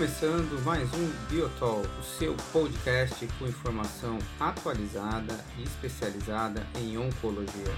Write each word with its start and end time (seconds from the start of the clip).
começando 0.00 0.64
mais 0.64 0.88
um 0.94 1.28
Biotol, 1.28 1.82
o 1.82 2.02
seu 2.02 2.34
podcast 2.54 3.26
com 3.38 3.46
informação 3.46 4.16
atualizada 4.40 5.34
e 5.58 5.62
especializada 5.62 6.66
em 6.80 6.96
oncologia. 6.96 7.74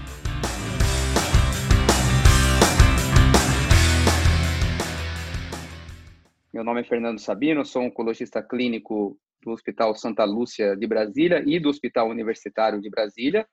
Meu 6.53 6.63
nome 6.63 6.79
é 6.79 6.83
Fernando 6.85 7.19
Sabino, 7.19 7.65
sou 7.65 7.81
oncologista 7.81 8.41
clínico 8.41 9.19
do 9.43 9.51
Hospital 9.51 9.93
Santa 9.93 10.23
Lúcia 10.23 10.77
de 10.77 10.87
Brasília 10.87 11.43
e 11.45 11.59
do 11.59 11.67
Hospital 11.67 12.07
Universitário 12.07 12.79
de 12.79 12.89
Brasília. 12.89 13.45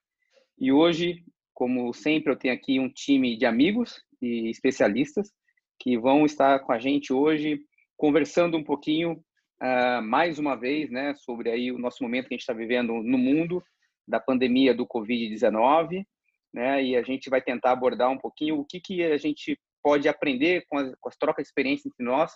E 0.56 0.70
hoje, 0.70 1.24
como 1.52 1.92
sempre, 1.92 2.32
eu 2.32 2.38
tenho 2.38 2.54
aqui 2.54 2.78
um 2.78 2.88
time 2.88 3.36
de 3.36 3.46
amigos 3.46 4.00
e 4.22 4.48
especialistas 4.48 5.32
que 5.76 5.98
vão 5.98 6.24
estar 6.24 6.60
com 6.60 6.70
a 6.70 6.78
gente 6.78 7.12
hoje 7.12 7.68
conversando 8.00 8.56
um 8.56 8.64
pouquinho 8.64 9.22
uh, 9.62 10.00
mais 10.02 10.38
uma 10.38 10.56
vez, 10.56 10.90
né, 10.90 11.14
sobre 11.16 11.50
aí 11.50 11.70
o 11.70 11.78
nosso 11.78 12.02
momento 12.02 12.28
que 12.28 12.34
a 12.34 12.36
gente 12.36 12.40
está 12.40 12.54
vivendo 12.54 12.94
no 12.94 13.18
mundo 13.18 13.62
da 14.08 14.18
pandemia 14.18 14.74
do 14.74 14.86
Covid-19, 14.86 16.06
né, 16.50 16.82
e 16.82 16.96
a 16.96 17.02
gente 17.02 17.28
vai 17.28 17.42
tentar 17.42 17.72
abordar 17.72 18.10
um 18.10 18.16
pouquinho 18.16 18.58
o 18.58 18.64
que 18.64 18.80
que 18.80 19.04
a 19.04 19.18
gente 19.18 19.54
pode 19.82 20.08
aprender 20.08 20.64
com 20.66 20.78
as, 20.78 20.94
com 20.98 21.10
as 21.10 21.16
trocas 21.18 21.42
de 21.42 21.48
experiência 21.48 21.88
entre 21.88 22.02
nós 22.02 22.32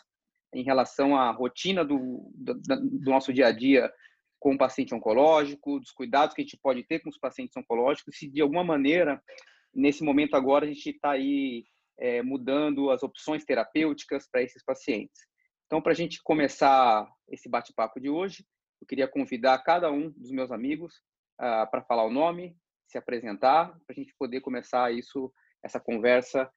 em 0.54 0.62
relação 0.62 1.16
à 1.16 1.30
rotina 1.30 1.82
do, 1.82 2.30
do, 2.34 2.54
do 2.60 3.10
nosso 3.10 3.32
dia 3.32 3.46
a 3.46 3.50
dia 3.50 3.90
com 4.38 4.52
o 4.52 4.58
paciente 4.58 4.94
oncológico, 4.94 5.80
dos 5.80 5.92
cuidados 5.92 6.34
que 6.34 6.42
a 6.42 6.44
gente 6.44 6.58
pode 6.62 6.84
ter 6.84 7.00
com 7.00 7.08
os 7.08 7.18
pacientes 7.18 7.56
oncológicos, 7.56 8.18
se 8.18 8.28
de 8.28 8.42
alguma 8.42 8.62
maneira, 8.62 9.18
nesse 9.74 10.04
momento 10.04 10.34
agora, 10.36 10.66
a 10.66 10.68
gente 10.68 10.90
está 10.90 11.12
aí 11.12 11.64
é, 11.98 12.20
mudando 12.22 12.90
as 12.90 13.02
opções 13.02 13.46
terapêuticas 13.46 14.28
para 14.30 14.42
esses 14.42 14.62
pacientes. 14.62 15.32
Então, 15.66 15.80
para 15.80 15.92
a 15.92 15.94
gente 15.94 16.22
começar 16.22 17.08
esse 17.28 17.48
bate-papo 17.48 18.00
de 18.00 18.10
hoje, 18.10 18.44
eu 18.80 18.86
queria 18.86 19.08
convidar 19.08 19.58
cada 19.58 19.90
um 19.90 20.10
dos 20.10 20.30
meus 20.30 20.50
amigos 20.50 20.94
uh, 21.40 21.68
para 21.70 21.82
falar 21.82 22.04
o 22.04 22.12
nome, 22.12 22.56
se 22.86 22.98
apresentar, 22.98 23.68
para 23.86 23.90
a 23.90 23.94
gente 23.94 24.14
poder 24.18 24.40
começar 24.40 24.92
isso, 24.92 25.32
essa 25.62 25.80
conversa 25.80 26.50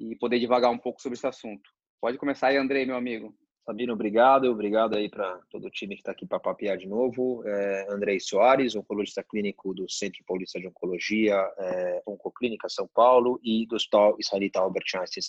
e 0.00 0.16
poder 0.16 0.38
divagar 0.38 0.70
um 0.70 0.78
pouco 0.78 1.00
sobre 1.00 1.16
esse 1.16 1.26
assunto. 1.26 1.70
Pode 2.00 2.18
começar 2.18 2.48
aí, 2.48 2.56
Andrei, 2.56 2.86
meu 2.86 2.96
amigo. 2.96 3.34
Sabino, 3.64 3.94
obrigado. 3.94 4.44
Obrigado 4.50 4.96
aí 4.96 5.08
para 5.08 5.40
todo 5.50 5.66
o 5.66 5.70
time 5.70 5.94
que 5.94 6.02
está 6.02 6.12
aqui 6.12 6.26
para 6.26 6.38
papear 6.38 6.76
de 6.76 6.86
novo. 6.86 7.42
É, 7.46 7.86
Andrei 7.90 8.20
Soares, 8.20 8.76
oncologista 8.76 9.22
clínico 9.22 9.72
do 9.72 9.90
Centro 9.90 10.22
Paulista 10.26 10.60
de 10.60 10.66
Oncologia, 10.66 11.36
é, 11.58 12.02
Oncoclínica 12.06 12.68
São 12.68 12.86
Paulo 12.94 13.40
e 13.42 13.66
do 13.66 13.76
Hospital 13.76 14.16
Israelita 14.18 14.60
Albert 14.60 14.84
Einstein 14.94 15.22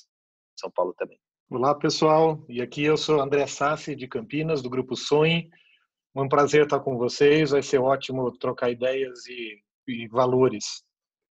São 0.59 0.69
Paulo 0.69 0.93
também. 0.97 1.19
Olá, 1.47 1.75
pessoal. 1.75 2.43
E 2.49 2.59
aqui 2.59 2.83
eu 2.83 2.97
sou 2.97 3.21
André 3.21 3.45
Sassi, 3.45 3.95
de 3.95 4.07
Campinas, 4.07 4.63
do 4.63 4.69
Grupo 4.69 4.95
Sonhe. 4.95 5.47
Um 6.15 6.27
prazer 6.27 6.63
estar 6.63 6.79
com 6.79 6.97
vocês. 6.97 7.51
Vai 7.51 7.61
ser 7.61 7.77
ótimo 7.77 8.31
trocar 8.31 8.71
ideias 8.71 9.27
e, 9.27 9.61
e 9.87 10.07
valores. 10.07 10.83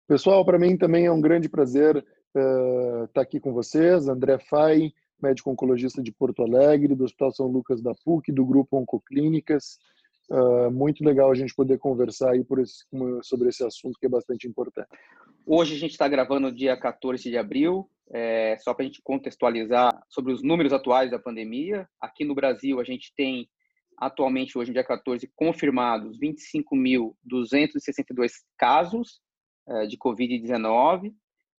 Pessoal, 0.07 0.45
para 0.45 0.57
mim 0.57 0.77
também 0.77 1.07
é 1.07 1.11
um 1.11 1.21
grande 1.21 1.49
prazer 1.49 1.97
uh, 1.97 3.05
estar 3.07 3.23
aqui 3.23 3.41
com 3.41 3.53
vocês. 3.53 4.07
André 4.07 4.39
Fai, 4.39 4.93
médico 5.21 5.51
oncologista 5.51 6.01
de 6.01 6.13
Porto 6.13 6.43
Alegre, 6.45 6.95
do 6.95 7.03
Hospital 7.03 7.33
São 7.33 7.49
Lucas 7.49 7.83
da 7.83 7.93
PUC, 8.05 8.31
do 8.31 8.47
Grupo 8.47 8.79
Oncoclínicas. 8.79 9.79
Uh, 10.31 10.71
muito 10.71 11.05
legal 11.05 11.29
a 11.29 11.35
gente 11.35 11.53
poder 11.53 11.79
conversar 11.79 12.31
aí 12.31 12.47
esse, 12.61 12.85
sobre 13.23 13.49
esse 13.49 13.65
assunto 13.65 13.99
que 13.99 14.07
é 14.07 14.09
bastante 14.09 14.47
importante. 14.47 14.89
Hoje 15.47 15.75
a 15.75 15.79
gente 15.79 15.91
está 15.91 16.09
gravando 16.09 16.51
dia 16.51 16.75
14 16.75 17.29
de 17.29 17.37
abril, 17.37 17.87
é, 18.11 18.57
só 18.61 18.73
para 18.73 18.83
a 18.83 18.87
gente 18.87 19.03
contextualizar 19.03 19.93
sobre 20.09 20.33
os 20.33 20.43
números 20.43 20.73
atuais 20.73 21.11
da 21.11 21.19
pandemia. 21.19 21.87
Aqui 22.01 22.25
no 22.25 22.35
Brasil, 22.35 22.81
a 22.81 22.85
gente 22.85 23.13
tem 23.15 23.47
atualmente, 23.99 24.57
hoje, 24.57 24.71
no 24.71 24.75
dia 24.75 24.83
14, 24.83 25.31
confirmados 25.37 26.19
25.262 26.19 28.33
casos 28.57 29.21
é, 29.69 29.85
de 29.87 29.99
Covid-19 29.99 31.13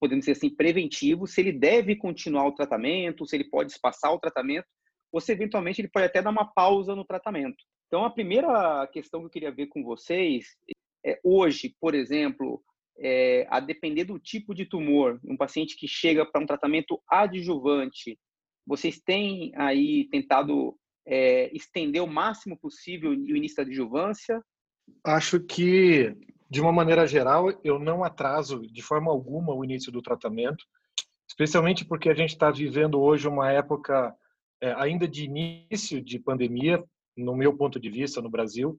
podemos 0.00 0.24
dizer 0.24 0.32
assim, 0.32 0.54
preventivo, 0.54 1.26
se 1.26 1.40
ele 1.40 1.52
deve 1.52 1.96
continuar 1.96 2.46
o 2.46 2.54
tratamento, 2.54 3.26
se 3.26 3.36
ele 3.36 3.50
pode 3.50 3.72
espaçar 3.72 4.12
o 4.12 4.20
tratamento, 4.20 4.66
ou 5.12 5.20
se 5.20 5.32
eventualmente 5.32 5.80
ele 5.80 5.90
pode 5.92 6.06
até 6.06 6.22
dar 6.22 6.30
uma 6.30 6.46
pausa 6.52 6.94
no 6.94 7.04
tratamento. 7.04 7.56
Então, 7.86 8.04
a 8.04 8.10
primeira 8.10 8.86
questão 8.92 9.20
que 9.20 9.26
eu 9.26 9.30
queria 9.30 9.52
ver 9.52 9.66
com 9.66 9.82
vocês 9.82 10.56
é 11.04 11.18
hoje, 11.22 11.74
por 11.80 11.94
exemplo, 11.94 12.62
é, 12.98 13.46
a 13.50 13.60
depender 13.60 14.04
do 14.04 14.18
tipo 14.18 14.54
de 14.54 14.64
tumor, 14.64 15.20
um 15.24 15.36
paciente 15.36 15.76
que 15.76 15.86
chega 15.86 16.24
para 16.24 16.40
um 16.40 16.46
tratamento 16.46 17.00
adjuvante, 17.08 18.18
vocês 18.66 18.98
têm 18.98 19.52
aí 19.54 20.08
tentado 20.10 20.76
é, 21.06 21.54
estender 21.54 22.02
o 22.02 22.06
máximo 22.06 22.58
possível 22.58 23.10
o 23.10 23.36
início 23.36 23.56
da 23.56 23.62
adjuvância? 23.62 24.42
Acho 25.04 25.40
que, 25.40 26.14
de 26.50 26.60
uma 26.60 26.72
maneira 26.72 27.06
geral, 27.06 27.48
eu 27.62 27.78
não 27.78 28.02
atraso 28.02 28.60
de 28.62 28.82
forma 28.82 29.10
alguma 29.10 29.54
o 29.54 29.64
início 29.64 29.92
do 29.92 30.02
tratamento, 30.02 30.64
especialmente 31.28 31.84
porque 31.84 32.08
a 32.08 32.14
gente 32.14 32.30
está 32.30 32.50
vivendo 32.50 33.00
hoje 33.00 33.28
uma 33.28 33.50
época 33.52 34.14
é, 34.60 34.72
ainda 34.72 35.06
de 35.06 35.24
início 35.24 36.02
de 36.02 36.18
pandemia, 36.18 36.82
no 37.16 37.36
meu 37.36 37.56
ponto 37.56 37.78
de 37.78 37.88
vista, 37.88 38.20
no 38.20 38.30
Brasil. 38.30 38.78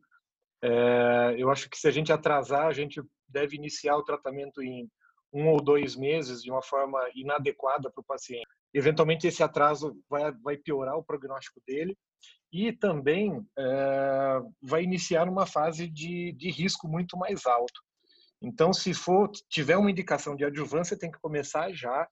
É, 0.63 1.35
eu 1.37 1.49
acho 1.49 1.69
que 1.69 1.77
se 1.77 1.87
a 1.87 1.91
gente 1.91 2.11
atrasar, 2.11 2.67
a 2.67 2.73
gente 2.73 3.01
deve 3.27 3.55
iniciar 3.55 3.95
o 3.97 4.03
tratamento 4.03 4.61
em 4.61 4.89
um 5.33 5.49
ou 5.49 5.61
dois 5.61 5.95
meses 5.95 6.41
de 6.41 6.49
uma 6.49 6.61
forma 6.61 6.99
inadequada 7.15 7.91
para 7.91 8.01
o 8.01 8.05
paciente. 8.05 8.47
Eventualmente, 8.73 9.27
esse 9.27 9.43
atraso 9.43 9.97
vai, 10.09 10.31
vai 10.31 10.57
piorar 10.57 10.95
o 10.97 11.03
prognóstico 11.03 11.61
dele 11.65 11.97
e 12.51 12.71
também 12.71 13.45
é, 13.57 14.39
vai 14.61 14.83
iniciar 14.83 15.27
uma 15.27 15.45
fase 15.45 15.87
de, 15.87 16.31
de 16.33 16.49
risco 16.49 16.87
muito 16.87 17.17
mais 17.17 17.45
alto. 17.45 17.81
Então, 18.41 18.71
se 18.71 18.93
for 18.93 19.29
tiver 19.49 19.77
uma 19.77 19.91
indicação 19.91 20.35
de 20.35 20.45
adjuvância, 20.45 20.97
tem 20.97 21.11
que 21.11 21.19
começar 21.19 21.71
já, 21.73 22.07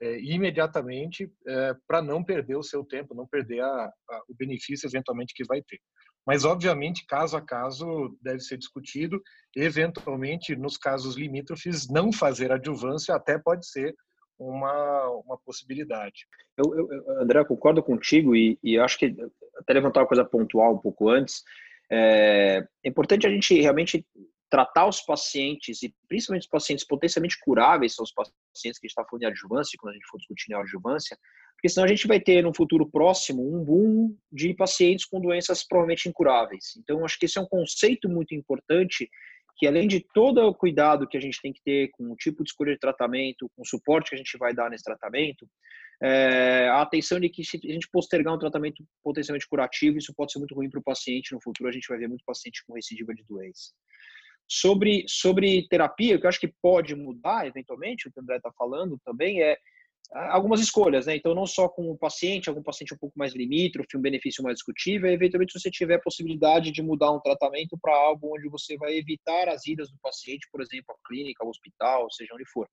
é, 0.00 0.18
imediatamente, 0.20 1.30
é, 1.46 1.74
para 1.86 2.02
não 2.02 2.24
perder 2.24 2.56
o 2.56 2.62
seu 2.62 2.84
tempo, 2.84 3.14
não 3.14 3.26
perder 3.26 3.62
a, 3.62 3.92
a, 4.10 4.22
o 4.28 4.34
benefício 4.34 4.86
eventualmente 4.86 5.34
que 5.34 5.44
vai 5.44 5.62
ter. 5.62 5.78
Mas, 6.26 6.44
obviamente, 6.44 7.06
caso 7.06 7.36
a 7.36 7.40
caso 7.40 8.16
deve 8.20 8.40
ser 8.40 8.56
discutido. 8.56 9.22
Eventualmente, 9.54 10.56
nos 10.56 10.76
casos 10.76 11.16
limítrofes, 11.16 11.88
não 11.88 12.12
fazer 12.12 12.50
adjuvância 12.50 13.14
até 13.14 13.38
pode 13.38 13.66
ser 13.66 13.94
uma, 14.38 15.08
uma 15.24 15.38
possibilidade. 15.38 16.26
Eu, 16.56 16.76
eu, 16.76 17.20
André, 17.22 17.38
eu 17.38 17.46
concordo 17.46 17.82
contigo 17.82 18.34
e, 18.34 18.58
e 18.62 18.78
acho 18.78 18.98
que 18.98 19.14
até 19.56 19.72
levantar 19.72 20.00
uma 20.00 20.06
coisa 20.06 20.24
pontual 20.24 20.74
um 20.74 20.78
pouco 20.78 21.08
antes. 21.08 21.42
É, 21.90 22.66
é 22.84 22.88
importante 22.88 23.26
a 23.26 23.30
gente 23.30 23.60
realmente 23.60 24.04
tratar 24.50 24.86
os 24.86 25.00
pacientes, 25.00 25.82
e 25.82 25.94
principalmente 26.08 26.44
os 26.44 26.48
pacientes 26.48 26.86
potencialmente 26.86 27.36
curáveis, 27.40 27.94
são 27.94 28.04
os 28.04 28.12
pacientes 28.12 28.78
que 28.78 28.86
a 28.86 28.88
gente 28.88 28.90
está 28.90 29.04
falando 29.04 29.20
de 29.20 29.26
adjuvância, 29.26 29.76
quando 29.80 29.92
a 29.92 29.96
gente 29.96 30.06
for 30.06 30.18
discutir 30.18 30.54
adjuvância, 30.54 31.18
porque 31.54 31.68
senão 31.68 31.84
a 31.84 31.88
gente 31.88 32.06
vai 32.06 32.20
ter 32.20 32.42
no 32.42 32.54
futuro 32.54 32.88
próximo 32.88 33.42
um 33.42 33.64
boom 33.64 34.16
de 34.30 34.54
pacientes 34.54 35.06
com 35.06 35.20
doenças 35.20 35.66
provavelmente 35.66 36.08
incuráveis. 36.08 36.74
Então, 36.78 37.04
acho 37.04 37.18
que 37.18 37.26
esse 37.26 37.38
é 37.38 37.40
um 37.40 37.46
conceito 37.46 38.08
muito 38.08 38.34
importante 38.34 39.08
que 39.56 39.66
além 39.66 39.88
de 39.88 40.04
todo 40.12 40.38
o 40.46 40.54
cuidado 40.54 41.08
que 41.08 41.16
a 41.16 41.20
gente 41.20 41.40
tem 41.40 41.52
que 41.52 41.62
ter 41.62 41.88
com 41.92 42.12
o 42.12 42.16
tipo 42.16 42.44
de 42.44 42.50
escolha 42.50 42.74
de 42.74 42.78
tratamento, 42.78 43.50
com 43.56 43.62
o 43.62 43.66
suporte 43.66 44.10
que 44.10 44.14
a 44.14 44.18
gente 44.18 44.36
vai 44.36 44.54
dar 44.54 44.68
nesse 44.68 44.84
tratamento, 44.84 45.48
é, 46.02 46.68
a 46.68 46.82
atenção 46.82 47.18
de 47.18 47.30
que 47.30 47.42
se 47.42 47.58
a 47.64 47.72
gente 47.72 47.88
postergar 47.90 48.34
um 48.34 48.38
tratamento 48.38 48.84
potencialmente 49.02 49.48
curativo, 49.48 49.96
isso 49.96 50.12
pode 50.14 50.32
ser 50.32 50.38
muito 50.38 50.54
ruim 50.54 50.68
para 50.68 50.80
o 50.80 50.84
paciente. 50.84 51.32
No 51.32 51.40
futuro, 51.40 51.70
a 51.70 51.72
gente 51.72 51.88
vai 51.88 51.96
ver 51.96 52.08
muito 52.08 52.24
paciente 52.24 52.62
com 52.66 52.74
recidiva 52.74 53.14
de 53.14 53.24
doença. 53.24 53.72
Sobre, 54.48 55.04
sobre 55.08 55.66
terapia, 55.68 56.16
o 56.16 56.20
que 56.20 56.26
eu 56.26 56.28
acho 56.28 56.40
que 56.40 56.54
pode 56.62 56.94
mudar, 56.94 57.46
eventualmente, 57.46 58.06
o 58.06 58.12
que 58.12 58.20
o 58.20 58.22
André 58.22 58.36
está 58.36 58.52
falando 58.56 58.98
também 59.04 59.42
é 59.42 59.58
algumas 60.12 60.60
escolhas, 60.60 61.06
né? 61.06 61.16
Então, 61.16 61.34
não 61.34 61.46
só 61.46 61.68
com 61.68 61.90
o 61.90 61.98
paciente, 61.98 62.48
algum 62.48 62.62
paciente 62.62 62.94
um 62.94 62.98
pouco 62.98 63.18
mais 63.18 63.34
limítrofe, 63.34 63.96
um 63.96 64.00
benefício 64.00 64.42
mais 64.42 64.56
discutível, 64.56 65.10
eventualmente, 65.10 65.52
se 65.52 65.60
você 65.60 65.70
tiver 65.70 65.96
a 65.96 66.00
possibilidade 66.00 66.70
de 66.70 66.82
mudar 66.82 67.10
um 67.12 67.20
tratamento 67.20 67.76
para 67.80 67.94
algo 67.94 68.36
onde 68.36 68.48
você 68.48 68.76
vai 68.76 68.94
evitar 68.94 69.48
as 69.48 69.66
idas 69.66 69.90
do 69.90 69.98
paciente, 70.00 70.48
por 70.52 70.60
exemplo, 70.60 70.94
à 70.94 71.08
clínica, 71.08 71.42
ao 71.42 71.50
hospital, 71.50 72.10
seja 72.12 72.34
onde 72.34 72.44
for. 72.46 72.68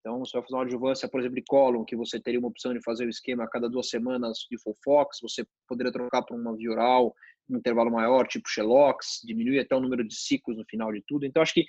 Então, 0.00 0.18
você 0.20 0.36
vai 0.36 0.42
fazer 0.42 0.54
uma 0.54 0.62
adjuvância, 0.62 1.08
por 1.08 1.20
exemplo, 1.20 1.36
de 1.36 1.44
cólon, 1.46 1.84
que 1.84 1.96
você 1.96 2.20
teria 2.20 2.38
uma 2.38 2.48
opção 2.48 2.72
de 2.72 2.82
fazer 2.82 3.06
o 3.06 3.10
esquema 3.10 3.44
a 3.44 3.48
cada 3.48 3.68
duas 3.68 3.88
semanas 3.88 4.46
de 4.50 4.58
Fofox, 4.58 5.18
você 5.20 5.44
poderia 5.66 5.92
trocar 5.92 6.22
para 6.22 6.36
uma 6.36 6.56
via 6.56 6.70
oral, 6.70 7.14
um 7.50 7.56
intervalo 7.56 7.90
maior, 7.90 8.26
tipo 8.26 8.48
Xelox, 8.48 9.20
diminuir 9.24 9.60
até 9.60 9.74
o 9.74 9.80
número 9.80 10.06
de 10.06 10.14
ciclos 10.14 10.56
no 10.56 10.64
final 10.64 10.92
de 10.92 11.02
tudo. 11.06 11.26
Então, 11.26 11.42
acho 11.42 11.54
que 11.54 11.66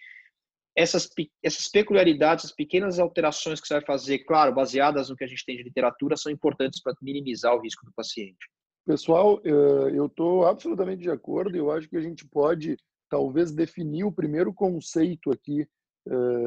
essas, 0.76 1.10
essas 1.44 1.68
peculiaridades, 1.68 2.46
as 2.46 2.52
pequenas 2.52 3.00
alterações 3.00 3.60
que 3.60 3.68
você 3.68 3.76
vai 3.76 3.86
fazer, 3.86 4.20
claro, 4.20 4.54
baseadas 4.54 5.10
no 5.10 5.16
que 5.16 5.24
a 5.24 5.28
gente 5.28 5.44
tem 5.46 5.58
de 5.58 5.64
literatura, 5.64 6.16
são 6.16 6.32
importantes 6.32 6.82
para 6.82 6.94
minimizar 7.02 7.54
o 7.56 7.62
risco 7.62 7.86
do 7.86 7.92
paciente. 7.94 8.38
Pessoal, 8.86 9.42
eh, 9.44 9.92
eu 9.94 10.06
estou 10.06 10.46
absolutamente 10.46 11.02
de 11.02 11.12
acordo. 11.12 11.56
Eu 11.56 11.72
acho 11.72 11.90
que 11.90 11.98
a 11.98 12.02
gente 12.02 12.26
pode, 12.26 12.78
talvez, 13.10 13.52
definir 13.52 14.04
o 14.04 14.12
primeiro 14.12 14.54
conceito 14.54 15.32
aqui 15.32 15.68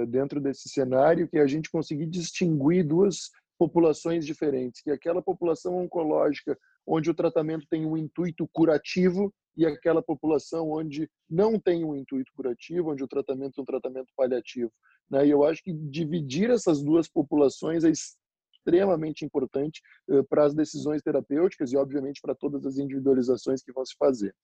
dentro 0.09 0.41
desse 0.41 0.69
cenário, 0.69 1.29
que 1.29 1.39
é 1.39 1.41
a 1.41 1.47
gente 1.47 1.71
conseguir 1.71 2.07
distinguir 2.07 2.87
duas 2.87 3.31
populações 3.59 4.27
diferentes, 4.27 4.83
que 4.83 4.91
é 4.91 4.95
aquela 4.95 5.23
população 5.23 5.77
oncológica 5.77 6.59
onde 6.87 7.11
o 7.11 7.15
tratamento 7.15 7.67
tem 7.71 7.87
um 7.87 7.97
intuito 7.97 8.49
curativo 8.53 9.33
e 9.57 9.67
aquela 9.67 10.03
população 10.03 10.71
onde 10.71 11.09
não 11.29 11.59
tem 11.59 11.85
um 11.85 11.95
intuito 11.95 12.33
curativo, 12.35 12.91
onde 12.91 13.05
o 13.05 13.09
tratamento 13.09 13.59
é 13.59 13.63
um 13.63 13.65
tratamento 13.67 14.13
paliativo. 14.17 14.73
Né? 15.11 15.27
E 15.27 15.31
eu 15.31 15.45
acho 15.45 15.63
que 15.63 15.73
dividir 15.73 16.51
essas 16.51 16.83
duas 16.83 17.09
populações 17.09 17.85
é 17.85 17.91
extremamente 17.91 19.25
importante 19.25 19.81
uh, 20.09 20.25
para 20.25 20.45
as 20.45 20.55
decisões 20.55 21.03
terapêuticas 21.03 21.73
e, 21.73 21.77
obviamente, 21.77 22.21
para 22.21 22.35
todas 22.35 22.65
as 22.65 22.79
individualizações 22.79 23.63
que 23.63 23.73
vão 23.73 23.85
se 23.85 23.95
fazer. 23.99 24.35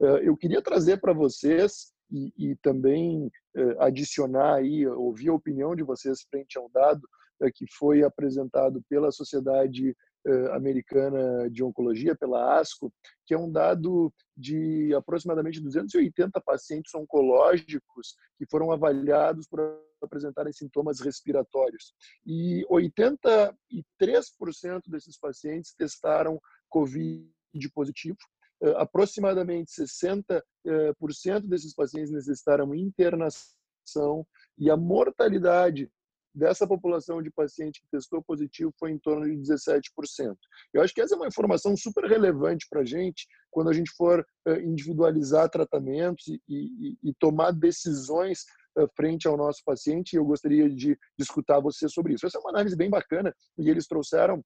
Uh, 0.00 0.18
eu 0.18 0.36
queria 0.36 0.62
trazer 0.62 1.00
para 1.00 1.12
vocês 1.12 1.92
e, 2.10 2.32
e 2.36 2.56
também 2.56 3.26
uh, 3.56 3.80
adicionar 3.80 4.56
aí, 4.56 4.86
ouvir 4.86 5.30
a 5.30 5.34
opinião 5.34 5.74
de 5.74 5.82
vocês 5.82 6.22
frente 6.30 6.58
a 6.58 6.62
um 6.62 6.70
dado 6.70 7.02
que 7.56 7.66
foi 7.76 8.04
apresentado 8.04 8.80
pela 8.88 9.10
Sociedade 9.10 9.94
Americana 10.52 11.50
de 11.50 11.62
Oncologia, 11.62 12.16
pela 12.16 12.58
ASCO, 12.58 12.92
que 13.26 13.34
é 13.34 13.38
um 13.38 13.50
dado 13.50 14.12
de 14.36 14.94
aproximadamente 14.94 15.60
280 15.60 16.40
pacientes 16.40 16.94
oncológicos 16.94 18.14
que 18.38 18.46
foram 18.48 18.72
avaliados 18.72 19.46
por 19.46 19.60
apresentarem 20.02 20.52
sintomas 20.52 21.00
respiratórios. 21.00 21.92
E 22.26 22.64
83% 22.70 23.54
desses 24.86 25.18
pacientes 25.18 25.74
testaram 25.74 26.40
COVID 26.68 27.28
positivo. 27.74 28.18
Aproximadamente 28.76 29.70
60% 29.72 30.42
desses 31.46 31.74
pacientes 31.74 32.10
necessitaram 32.10 32.74
internação 32.74 34.26
e 34.58 34.70
a 34.70 34.76
mortalidade 34.76 35.90
dessa 36.34 36.66
população 36.66 37.22
de 37.22 37.30
paciente 37.30 37.80
que 37.80 37.88
testou 37.88 38.22
positivo 38.22 38.74
foi 38.78 38.90
em 38.90 38.98
torno 38.98 39.24
de 39.24 39.36
17%. 39.36 39.82
Eu 40.72 40.82
acho 40.82 40.92
que 40.92 41.00
essa 41.00 41.14
é 41.14 41.16
uma 41.16 41.28
informação 41.28 41.76
super 41.76 42.04
relevante 42.04 42.66
para 42.68 42.80
a 42.80 42.84
gente 42.84 43.26
quando 43.50 43.70
a 43.70 43.72
gente 43.72 43.92
for 43.92 44.26
eh, 44.48 44.60
individualizar 44.62 45.48
tratamentos 45.48 46.26
e, 46.26 46.40
e, 46.48 46.98
e 47.04 47.14
tomar 47.20 47.52
decisões 47.52 48.44
eh, 48.76 48.86
frente 48.96 49.28
ao 49.28 49.36
nosso 49.36 49.62
paciente. 49.64 50.14
E 50.14 50.16
eu 50.16 50.24
gostaria 50.24 50.68
de, 50.68 50.76
de 50.76 50.98
escutar 51.20 51.60
você 51.60 51.88
sobre 51.88 52.14
isso. 52.14 52.26
Essa 52.26 52.38
é 52.38 52.40
uma 52.40 52.50
análise 52.50 52.76
bem 52.76 52.90
bacana 52.90 53.32
e 53.56 53.70
eles 53.70 53.86
trouxeram 53.86 54.42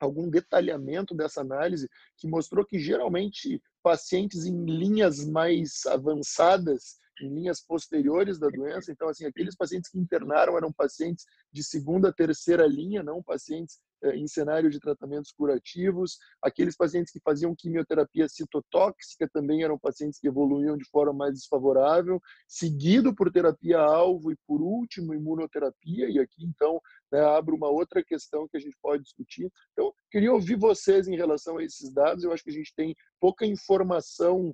algum 0.00 0.28
detalhamento 0.28 1.14
dessa 1.14 1.40
análise 1.40 1.88
que 2.16 2.28
mostrou 2.28 2.64
que 2.64 2.78
geralmente 2.78 3.62
pacientes 3.82 4.44
em 4.44 4.64
linhas 4.64 5.24
mais 5.24 5.86
avançadas 5.86 6.98
em 7.20 7.28
linhas 7.34 7.60
posteriores 7.60 8.38
da 8.38 8.48
doença. 8.48 8.92
Então, 8.92 9.08
assim, 9.08 9.26
aqueles 9.26 9.56
pacientes 9.56 9.90
que 9.90 9.98
internaram 9.98 10.56
eram 10.56 10.72
pacientes 10.72 11.24
de 11.52 11.64
segunda, 11.64 12.12
terceira 12.12 12.66
linha, 12.66 13.02
não 13.02 13.22
pacientes 13.22 13.78
em 14.14 14.26
cenário 14.26 14.70
de 14.70 14.78
tratamentos 14.78 15.32
curativos. 15.32 16.18
Aqueles 16.42 16.76
pacientes 16.76 17.12
que 17.12 17.20
faziam 17.20 17.54
quimioterapia 17.56 18.28
citotóxica 18.28 19.28
também 19.32 19.62
eram 19.62 19.78
pacientes 19.78 20.18
que 20.20 20.28
evoluíam 20.28 20.76
de 20.76 20.84
forma 20.88 21.12
mais 21.12 21.34
desfavorável, 21.34 22.20
seguido 22.46 23.14
por 23.14 23.30
terapia-alvo 23.30 24.30
e, 24.30 24.36
por 24.46 24.62
último, 24.62 25.14
imunoterapia. 25.14 26.08
E 26.08 26.18
aqui, 26.18 26.44
então, 26.44 26.80
né, 27.10 27.20
abro 27.20 27.56
uma 27.56 27.68
outra 27.68 28.04
questão 28.04 28.46
que 28.48 28.56
a 28.56 28.60
gente 28.60 28.76
pode 28.82 29.02
discutir. 29.02 29.50
Então, 29.72 29.92
queria 30.10 30.32
ouvir 30.32 30.56
vocês 30.56 31.08
em 31.08 31.16
relação 31.16 31.58
a 31.58 31.64
esses 31.64 31.92
dados. 31.92 32.24
Eu 32.24 32.32
acho 32.32 32.44
que 32.44 32.50
a 32.50 32.54
gente 32.54 32.72
tem 32.76 32.94
pouca 33.20 33.44
informação 33.44 34.52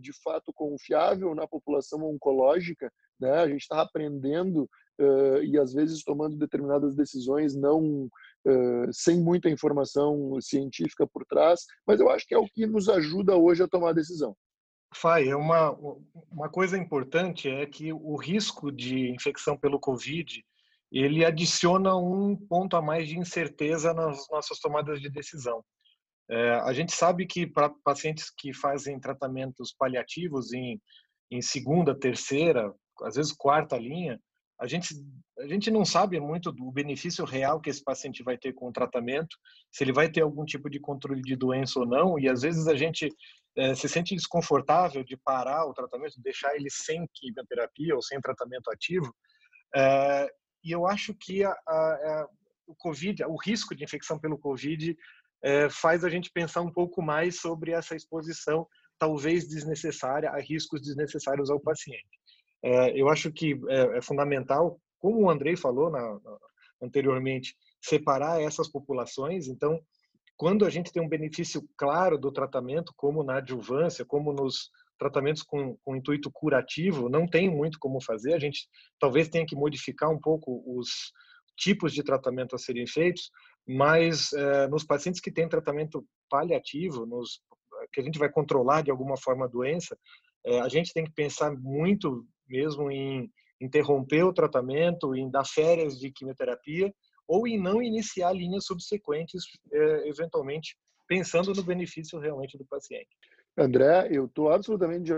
de 0.00 0.12
fato 0.22 0.50
confiável 0.54 1.34
na 1.34 1.46
população 1.46 2.02
oncológica, 2.02 2.90
né? 3.20 3.32
A 3.32 3.48
gente 3.48 3.62
está 3.62 3.82
aprendendo 3.82 4.66
e 5.42 5.58
às 5.58 5.74
vezes 5.74 6.02
tomando 6.02 6.38
determinadas 6.38 6.94
decisões 6.94 7.54
não 7.54 8.08
sem 8.92 9.20
muita 9.20 9.48
informação 9.48 10.38
científica 10.40 11.06
por 11.06 11.24
trás, 11.26 11.60
mas 11.86 12.00
eu 12.00 12.10
acho 12.10 12.26
que 12.26 12.34
é 12.34 12.38
o 12.38 12.46
que 12.46 12.66
nos 12.66 12.88
ajuda 12.88 13.36
hoje 13.36 13.62
a 13.62 13.68
tomar 13.68 13.90
a 13.90 13.94
decisão. 13.94 14.36
Fai, 14.94 15.28
é 15.28 15.36
uma, 15.36 15.72
uma 16.30 16.48
coisa 16.48 16.78
importante 16.78 17.48
é 17.48 17.66
que 17.66 17.92
o 17.92 18.16
risco 18.16 18.72
de 18.72 19.10
infecção 19.10 19.56
pelo 19.56 19.78
Covid 19.78 20.42
ele 20.90 21.24
adiciona 21.24 21.94
um 21.94 22.34
ponto 22.34 22.76
a 22.76 22.82
mais 22.82 23.06
de 23.08 23.18
incerteza 23.18 23.92
nas 23.92 24.26
nossas 24.30 24.58
tomadas 24.58 25.00
de 25.00 25.10
decisão. 25.10 25.62
É, 26.30 26.54
a 26.54 26.72
gente 26.72 26.92
sabe 26.92 27.26
que 27.26 27.46
para 27.46 27.70
pacientes 27.84 28.30
que 28.30 28.52
fazem 28.52 28.98
tratamentos 28.98 29.74
paliativos 29.78 30.52
em, 30.52 30.80
em 31.30 31.40
segunda, 31.42 31.98
terceira, 31.98 32.72
às 33.02 33.16
vezes 33.16 33.32
quarta 33.32 33.76
linha, 33.76 34.20
a 34.60 34.66
gente, 34.66 34.94
a 35.38 35.46
gente 35.46 35.70
não 35.70 35.84
sabe 35.84 36.18
muito 36.18 36.50
do 36.50 36.70
benefício 36.72 37.24
real 37.24 37.60
que 37.60 37.70
esse 37.70 37.82
paciente 37.82 38.22
vai 38.22 38.36
ter 38.36 38.52
com 38.52 38.68
o 38.68 38.72
tratamento, 38.72 39.36
se 39.70 39.84
ele 39.84 39.92
vai 39.92 40.10
ter 40.10 40.22
algum 40.22 40.44
tipo 40.44 40.68
de 40.68 40.80
controle 40.80 41.22
de 41.22 41.36
doença 41.36 41.78
ou 41.78 41.86
não, 41.86 42.18
e 42.18 42.28
às 42.28 42.42
vezes 42.42 42.66
a 42.66 42.74
gente 42.74 43.08
é, 43.56 43.74
se 43.74 43.88
sente 43.88 44.14
desconfortável 44.14 45.04
de 45.04 45.16
parar 45.16 45.66
o 45.66 45.72
tratamento, 45.72 46.20
deixar 46.20 46.54
ele 46.56 46.68
sem 46.70 47.08
quimioterapia 47.14 47.94
ou 47.94 48.02
sem 48.02 48.20
tratamento 48.20 48.70
ativo. 48.70 49.14
É, 49.74 50.28
e 50.64 50.72
eu 50.72 50.86
acho 50.86 51.14
que 51.14 51.44
a, 51.44 51.50
a, 51.50 51.72
a, 51.72 52.28
o 52.66 52.74
COVID, 52.74 53.24
o 53.24 53.36
risco 53.36 53.74
de 53.76 53.84
infecção 53.84 54.18
pelo 54.18 54.38
COVID 54.38 54.96
é, 55.42 55.70
faz 55.70 56.04
a 56.04 56.08
gente 56.08 56.30
pensar 56.32 56.62
um 56.62 56.72
pouco 56.72 57.00
mais 57.00 57.40
sobre 57.40 57.70
essa 57.70 57.94
exposição, 57.94 58.66
talvez 58.98 59.48
desnecessária, 59.48 60.30
a 60.30 60.40
riscos 60.40 60.82
desnecessários 60.82 61.48
ao 61.48 61.60
paciente. 61.60 62.17
É, 62.62 62.98
eu 62.98 63.08
acho 63.08 63.32
que 63.32 63.58
é, 63.68 63.98
é, 63.98 64.02
fundamental, 64.02 64.80
como 64.98 65.22
o 65.22 65.30
Andrei 65.30 65.56
falou 65.56 65.90
na, 65.90 66.00
na, 66.00 66.38
anteriormente, 66.82 67.56
separar 67.80 68.40
essas 68.40 68.68
populações. 68.68 69.48
Então, 69.48 69.80
quando 70.36 70.64
a 70.64 70.70
gente 70.70 70.92
tem 70.92 71.02
um 71.02 71.08
benefício 71.08 71.68
claro 71.76 72.18
do 72.18 72.32
tratamento, 72.32 72.92
como 72.96 73.22
na 73.22 73.38
adjuvância, 73.38 74.04
como 74.04 74.32
nos 74.32 74.70
tratamentos 74.98 75.42
com, 75.42 75.76
com 75.84 75.96
intuito 75.96 76.30
curativo, 76.32 77.08
não 77.08 77.26
tem 77.26 77.48
muito 77.48 77.78
como 77.78 78.02
fazer. 78.02 78.34
A 78.34 78.38
gente 78.38 78.68
talvez 78.98 79.28
tenha 79.28 79.46
que 79.46 79.56
modificar 79.56 80.10
um 80.10 80.18
pouco 80.18 80.62
os 80.66 81.12
tipos 81.56 81.92
de 81.92 82.02
tratamento 82.02 82.54
a 82.54 82.58
serem 82.58 82.86
feitos, 82.86 83.30
mas 83.66 84.32
é, 84.32 84.68
nos 84.68 84.84
pacientes 84.84 85.20
que 85.20 85.30
têm 85.30 85.48
tratamento 85.48 86.04
paliativo, 86.28 87.06
nos, 87.06 87.40
que 87.92 88.00
a 88.00 88.04
gente 88.04 88.18
vai 88.18 88.30
controlar 88.30 88.82
de 88.82 88.90
alguma 88.90 89.16
forma 89.16 89.44
a 89.44 89.48
doença, 89.48 89.96
é, 90.44 90.60
a 90.60 90.68
gente 90.68 90.92
tem 90.92 91.04
que 91.04 91.12
pensar 91.12 91.52
muito 91.52 92.24
mesmo 92.48 92.90
em 92.90 93.30
interromper 93.60 94.24
o 94.24 94.32
tratamento, 94.32 95.14
em 95.14 95.30
dar 95.30 95.44
férias 95.44 95.98
de 95.98 96.10
quimioterapia 96.12 96.92
ou 97.26 97.46
em 97.46 97.60
não 97.60 97.82
iniciar 97.82 98.32
linhas 98.32 98.64
subsequentes, 98.64 99.42
é, 99.72 100.08
eventualmente 100.08 100.76
pensando 101.06 101.52
no 101.52 101.62
benefício 101.62 102.18
realmente 102.18 102.56
do 102.56 102.64
paciente. 102.66 103.08
André, 103.56 104.08
eu 104.10 104.26
estou 104.26 104.50
absolutamente 104.50 105.04
de 105.04 105.12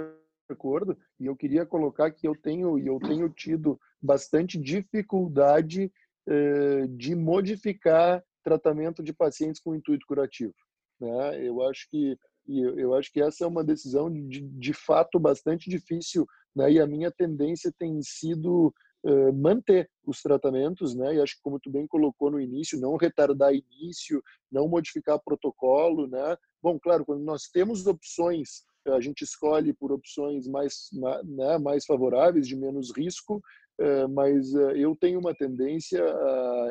acordo 0.49 0.96
e 1.18 1.26
eu 1.26 1.37
queria 1.37 1.66
colocar 1.66 2.10
que 2.10 2.26
eu 2.26 2.34
tenho 2.34 2.78
eu 2.78 2.99
tenho 2.99 3.28
tido 3.28 3.78
bastante 4.02 4.58
dificuldade 4.58 5.92
de 6.96 7.14
modificar 7.16 8.22
tratamento 8.44 9.02
de 9.02 9.12
pacientes 9.12 9.60
com 9.60 9.75
intuito 9.75 10.06
curativo. 10.06 10.54
Né? 11.00 11.46
Eu 11.46 11.62
acho 11.62 11.88
que 11.90 12.16
eu 12.49 12.94
acho 12.94 13.12
que 13.12 13.22
essa 13.22 13.44
é 13.44 13.46
uma 13.46 13.62
decisão 13.62 14.10
de, 14.10 14.40
de 14.40 14.72
fato 14.72 15.20
bastante 15.20 15.70
difícil, 15.70 16.26
né? 16.54 16.73
E 16.73 16.80
a 16.80 16.87
minha 16.87 17.11
tendência 17.11 17.73
tem 17.78 18.00
sido 18.02 18.75
uh, 19.04 19.33
manter 19.33 19.88
os 20.07 20.21
tratamentos, 20.21 20.95
né? 20.95 21.14
E 21.14 21.21
acho 21.21 21.37
que 21.37 21.42
como 21.42 21.61
tu 21.61 21.71
bem 21.71 21.87
colocou 21.87 22.30
no 22.30 22.40
início, 22.40 22.80
não 22.80 22.97
retardar 22.97 23.52
início, 23.54 24.23
não 24.50 24.69
modificar 24.69 25.21
protocolo, 25.25 26.07
né? 26.07 26.37
Bom, 26.62 26.78
claro, 26.78 27.04
quando 27.04 27.23
nós 27.23 27.45
temos 27.45 27.87
opções 27.87 28.64
a 28.88 29.00
gente 29.00 29.23
escolhe 29.23 29.73
por 29.73 29.92
opções 29.92 30.47
mais, 30.47 30.88
né, 31.25 31.59
mais 31.59 31.85
favoráveis, 31.85 32.47
de 32.47 32.57
menos 32.57 32.90
risco, 32.97 33.42
é, 33.78 34.07
mas 34.07 34.52
eu 34.75 34.95
tenho 34.95 35.19
uma 35.19 35.35
tendência, 35.35 36.02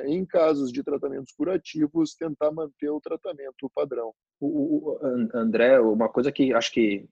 em 0.05 0.23
casos 0.25 0.71
de 0.71 0.83
tratamentos 0.83 1.33
curativos, 1.33 2.13
tentar 2.15 2.51
manter 2.51 2.89
o 2.89 3.01
tratamento 3.01 3.69
padrão. 3.73 4.13
O, 4.39 4.91
o, 4.91 4.99
André, 5.33 5.79
uma 5.79 6.07
coisa 6.07 6.31
que 6.31 6.53
acho 6.53 6.71
que 6.71 7.07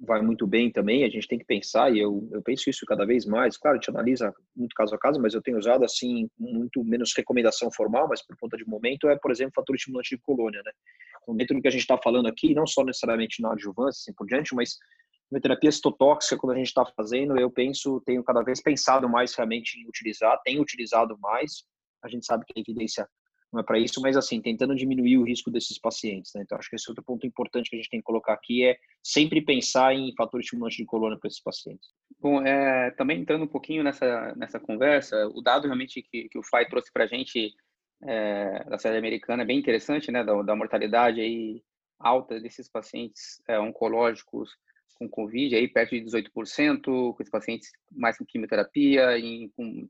vai 0.00 0.22
muito 0.22 0.46
bem 0.46 0.70
também, 0.70 1.04
a 1.04 1.08
gente 1.08 1.26
tem 1.26 1.38
que 1.38 1.44
pensar, 1.44 1.92
e 1.92 1.98
eu, 1.98 2.28
eu 2.30 2.40
penso 2.40 2.70
isso 2.70 2.86
cada 2.86 3.04
vez 3.04 3.26
mais, 3.26 3.56
claro, 3.56 3.76
a 3.76 3.80
gente 3.80 3.90
analisa 3.90 4.32
muito 4.56 4.74
caso 4.74 4.94
a 4.94 4.98
caso, 4.98 5.20
mas 5.20 5.34
eu 5.34 5.42
tenho 5.42 5.58
usado, 5.58 5.84
assim, 5.84 6.30
muito 6.38 6.84
menos 6.84 7.12
recomendação 7.16 7.70
formal, 7.72 8.06
mas 8.08 8.24
por 8.24 8.36
conta 8.36 8.56
de 8.56 8.64
momento, 8.64 9.08
é, 9.08 9.16
por 9.16 9.30
exemplo, 9.30 9.54
fator 9.56 9.74
estimulante 9.74 10.10
de 10.10 10.22
colônia, 10.22 10.62
né? 10.64 10.72
Então, 11.22 11.36
dentro 11.36 11.56
do 11.56 11.62
que 11.62 11.68
a 11.68 11.70
gente 11.70 11.80
está 11.80 11.98
falando 11.98 12.28
aqui, 12.28 12.54
não 12.54 12.66
só 12.66 12.84
necessariamente 12.84 13.42
na 13.42 13.52
adjuvância, 13.52 14.00
assim 14.00 14.14
por 14.14 14.26
diante, 14.26 14.54
mas 14.54 14.76
na 15.30 15.40
terapia 15.40 15.70
citotóxica, 15.70 16.38
quando 16.38 16.52
a 16.52 16.56
gente 16.56 16.68
está 16.68 16.84
fazendo, 16.96 17.38
eu 17.38 17.50
penso, 17.50 18.00
tenho 18.06 18.22
cada 18.22 18.42
vez 18.42 18.62
pensado 18.62 19.08
mais 19.08 19.34
realmente 19.34 19.78
em 19.78 19.86
utilizar, 19.86 20.40
tenho 20.44 20.62
utilizado 20.62 21.18
mais, 21.18 21.64
a 22.02 22.08
gente 22.08 22.24
sabe 22.24 22.44
que 22.46 22.54
a 22.56 22.60
evidência 22.60 23.06
não 23.52 23.60
é 23.60 23.62
para 23.62 23.78
isso, 23.78 24.00
mas 24.00 24.16
assim, 24.16 24.40
tentando 24.40 24.74
diminuir 24.74 25.16
o 25.16 25.24
risco 25.24 25.50
desses 25.50 25.78
pacientes. 25.78 26.32
Né? 26.34 26.42
Então, 26.42 26.58
acho 26.58 26.68
que 26.68 26.76
esse 26.76 26.88
outro 26.90 27.02
ponto 27.02 27.26
importante 27.26 27.70
que 27.70 27.76
a 27.76 27.78
gente 27.78 27.88
tem 27.88 28.00
que 28.00 28.04
colocar 28.04 28.34
aqui 28.34 28.64
é 28.64 28.76
sempre 29.02 29.40
pensar 29.40 29.94
em 29.94 30.14
fator 30.14 30.40
estimulante 30.40 30.76
de 30.76 30.84
coluna 30.84 31.18
para 31.18 31.28
esses 31.28 31.42
pacientes. 31.42 31.88
Bom, 32.20 32.42
é, 32.42 32.90
também 32.92 33.20
entrando 33.20 33.44
um 33.44 33.48
pouquinho 33.48 33.82
nessa, 33.82 34.34
nessa 34.36 34.60
conversa, 34.60 35.26
o 35.28 35.40
dado 35.40 35.64
realmente 35.64 36.02
que, 36.02 36.28
que 36.28 36.38
o 36.38 36.42
FAI 36.42 36.68
trouxe 36.68 36.92
para 36.92 37.04
a 37.04 37.06
gente 37.06 37.54
é, 38.02 38.64
da 38.64 38.78
série 38.78 38.98
americana 38.98 39.42
é 39.42 39.46
bem 39.46 39.58
interessante, 39.58 40.10
né, 40.12 40.22
da, 40.22 40.42
da 40.42 40.54
mortalidade 40.54 41.20
aí 41.20 41.62
alta 41.98 42.40
desses 42.40 42.68
pacientes 42.68 43.42
é, 43.48 43.58
oncológicos 43.58 44.50
com 44.98 45.08
Covid, 45.08 45.54
aí 45.54 45.68
perto 45.68 45.90
de 45.90 46.04
18%, 46.04 46.82
com 46.84 47.16
esses 47.20 47.30
pacientes 47.30 47.70
mais 47.90 48.18
com 48.18 48.26
quimioterapia 48.26 49.16
e 49.16 49.48
com 49.56 49.88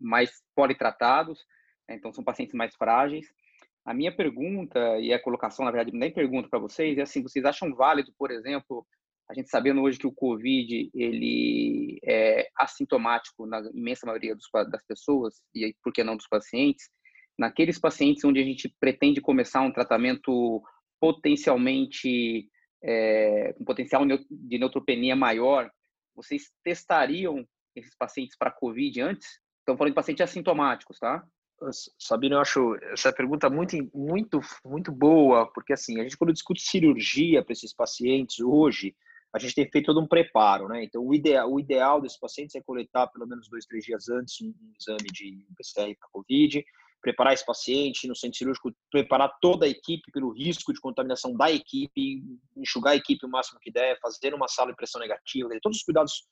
mais 0.00 0.42
politratados, 0.54 1.40
né? 1.40 1.44
Então, 1.88 2.12
são 2.12 2.24
pacientes 2.24 2.54
mais 2.54 2.74
frágeis. 2.74 3.26
A 3.84 3.92
minha 3.92 4.14
pergunta, 4.14 4.98
e 4.98 5.12
a 5.12 5.22
colocação, 5.22 5.64
na 5.64 5.70
verdade, 5.70 5.96
nem 5.96 6.12
pergunta 6.12 6.48
para 6.48 6.58
vocês, 6.58 6.96
é 6.96 7.02
assim, 7.02 7.22
vocês 7.22 7.44
acham 7.44 7.74
válido, 7.74 8.12
por 8.18 8.30
exemplo, 8.30 8.86
a 9.28 9.34
gente 9.34 9.50
sabendo 9.50 9.82
hoje 9.82 9.98
que 9.98 10.06
o 10.06 10.12
COVID, 10.12 10.90
ele 10.94 11.98
é 12.04 12.48
assintomático 12.56 13.46
na 13.46 13.60
imensa 13.72 14.06
maioria 14.06 14.34
dos, 14.34 14.48
das 14.70 14.84
pessoas, 14.86 15.34
e 15.54 15.74
por 15.82 15.92
que 15.92 16.04
não 16.04 16.16
dos 16.16 16.28
pacientes, 16.28 16.88
naqueles 17.38 17.78
pacientes 17.78 18.24
onde 18.24 18.40
a 18.40 18.44
gente 18.44 18.74
pretende 18.80 19.20
começar 19.20 19.60
um 19.60 19.72
tratamento 19.72 20.62
potencialmente, 21.00 22.48
é, 22.82 23.52
com 23.54 23.64
potencial 23.64 24.02
de 24.30 24.58
neutropenia 24.58 25.16
maior, 25.16 25.70
vocês 26.14 26.50
testariam 26.62 27.46
esses 27.74 27.94
pacientes 27.96 28.36
para 28.36 28.50
COVID 28.50 29.00
antes? 29.00 29.26
Estamos 29.58 29.78
falando 29.78 29.92
de 29.92 29.96
pacientes 29.96 30.22
assintomáticos, 30.22 30.98
tá? 30.98 31.26
Sabino, 31.98 32.36
eu 32.36 32.40
acho 32.40 32.76
essa 32.92 33.12
pergunta 33.12 33.48
muito, 33.48 33.76
muito, 33.94 34.40
muito 34.64 34.92
boa, 34.92 35.50
porque 35.52 35.72
assim, 35.72 36.00
a 36.00 36.02
gente 36.02 36.16
quando 36.16 36.32
discute 36.32 36.62
cirurgia 36.62 37.42
para 37.42 37.52
esses 37.52 37.72
pacientes 37.72 38.40
hoje, 38.40 38.94
a 39.32 39.38
gente 39.38 39.54
tem 39.54 39.68
feito 39.68 39.86
todo 39.86 40.00
um 40.00 40.06
preparo, 40.06 40.68
né? 40.68 40.84
Então, 40.84 41.04
o 41.04 41.12
ideal, 41.12 41.52
o 41.52 41.58
ideal 41.58 42.00
desses 42.00 42.18
pacientes 42.18 42.54
é 42.54 42.60
coletar 42.60 43.08
pelo 43.08 43.26
menos 43.26 43.48
dois, 43.48 43.66
três 43.66 43.84
dias 43.84 44.08
antes 44.08 44.40
um, 44.40 44.46
um 44.46 44.72
exame 44.78 45.08
de 45.12 45.44
PCR 45.56 45.96
para 45.98 46.08
COVID, 46.12 46.64
preparar 47.02 47.34
esse 47.34 47.44
paciente 47.44 48.06
no 48.06 48.14
centro 48.14 48.38
cirúrgico, 48.38 48.72
preparar 48.90 49.30
toda 49.40 49.66
a 49.66 49.68
equipe 49.68 50.10
pelo 50.12 50.30
risco 50.30 50.72
de 50.72 50.80
contaminação 50.80 51.36
da 51.36 51.50
equipe, 51.50 52.22
enxugar 52.56 52.92
a 52.92 52.96
equipe 52.96 53.26
o 53.26 53.28
máximo 53.28 53.58
que 53.60 53.70
der, 53.70 53.98
fazer 54.00 54.32
uma 54.34 54.48
sala 54.48 54.70
de 54.70 54.76
pressão 54.76 55.00
negativa, 55.00 55.50
todos 55.60 55.78
os 55.78 55.84
cuidados 55.84 56.28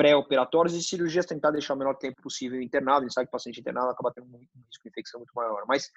pré-operatórios 0.00 0.74
e 0.74 0.82
cirurgias 0.82 1.26
tentar 1.26 1.50
deixar 1.50 1.74
o 1.74 1.76
menor 1.76 1.94
tempo 1.94 2.22
possível 2.22 2.58
internado. 2.62 3.00
A 3.00 3.02
gente 3.02 3.12
sabe 3.12 3.26
que 3.26 3.28
o 3.28 3.32
paciente 3.32 3.60
internado 3.60 3.90
acaba 3.90 4.10
tendo 4.10 4.34
um 4.34 4.38
risco 4.38 4.82
de 4.82 4.88
infecção 4.88 5.20
muito 5.20 5.32
maior. 5.34 5.62
Mas 5.68 5.90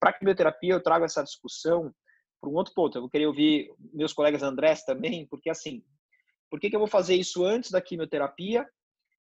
para 0.00 0.10
a 0.10 0.12
quimioterapia 0.12 0.72
eu 0.72 0.82
trago 0.82 1.04
essa 1.04 1.22
discussão 1.22 1.94
para 2.40 2.50
um 2.50 2.54
outro 2.54 2.74
ponto. 2.74 2.98
Eu 2.98 3.02
vou 3.02 3.08
querer 3.08 3.28
ouvir 3.28 3.72
meus 3.94 4.12
colegas 4.12 4.42
Andrés 4.42 4.82
também, 4.82 5.28
porque 5.28 5.48
assim, 5.48 5.80
por 6.50 6.58
que, 6.58 6.68
que 6.68 6.74
eu 6.74 6.80
vou 6.80 6.88
fazer 6.88 7.14
isso 7.14 7.44
antes 7.44 7.70
da 7.70 7.80
quimioterapia 7.80 8.68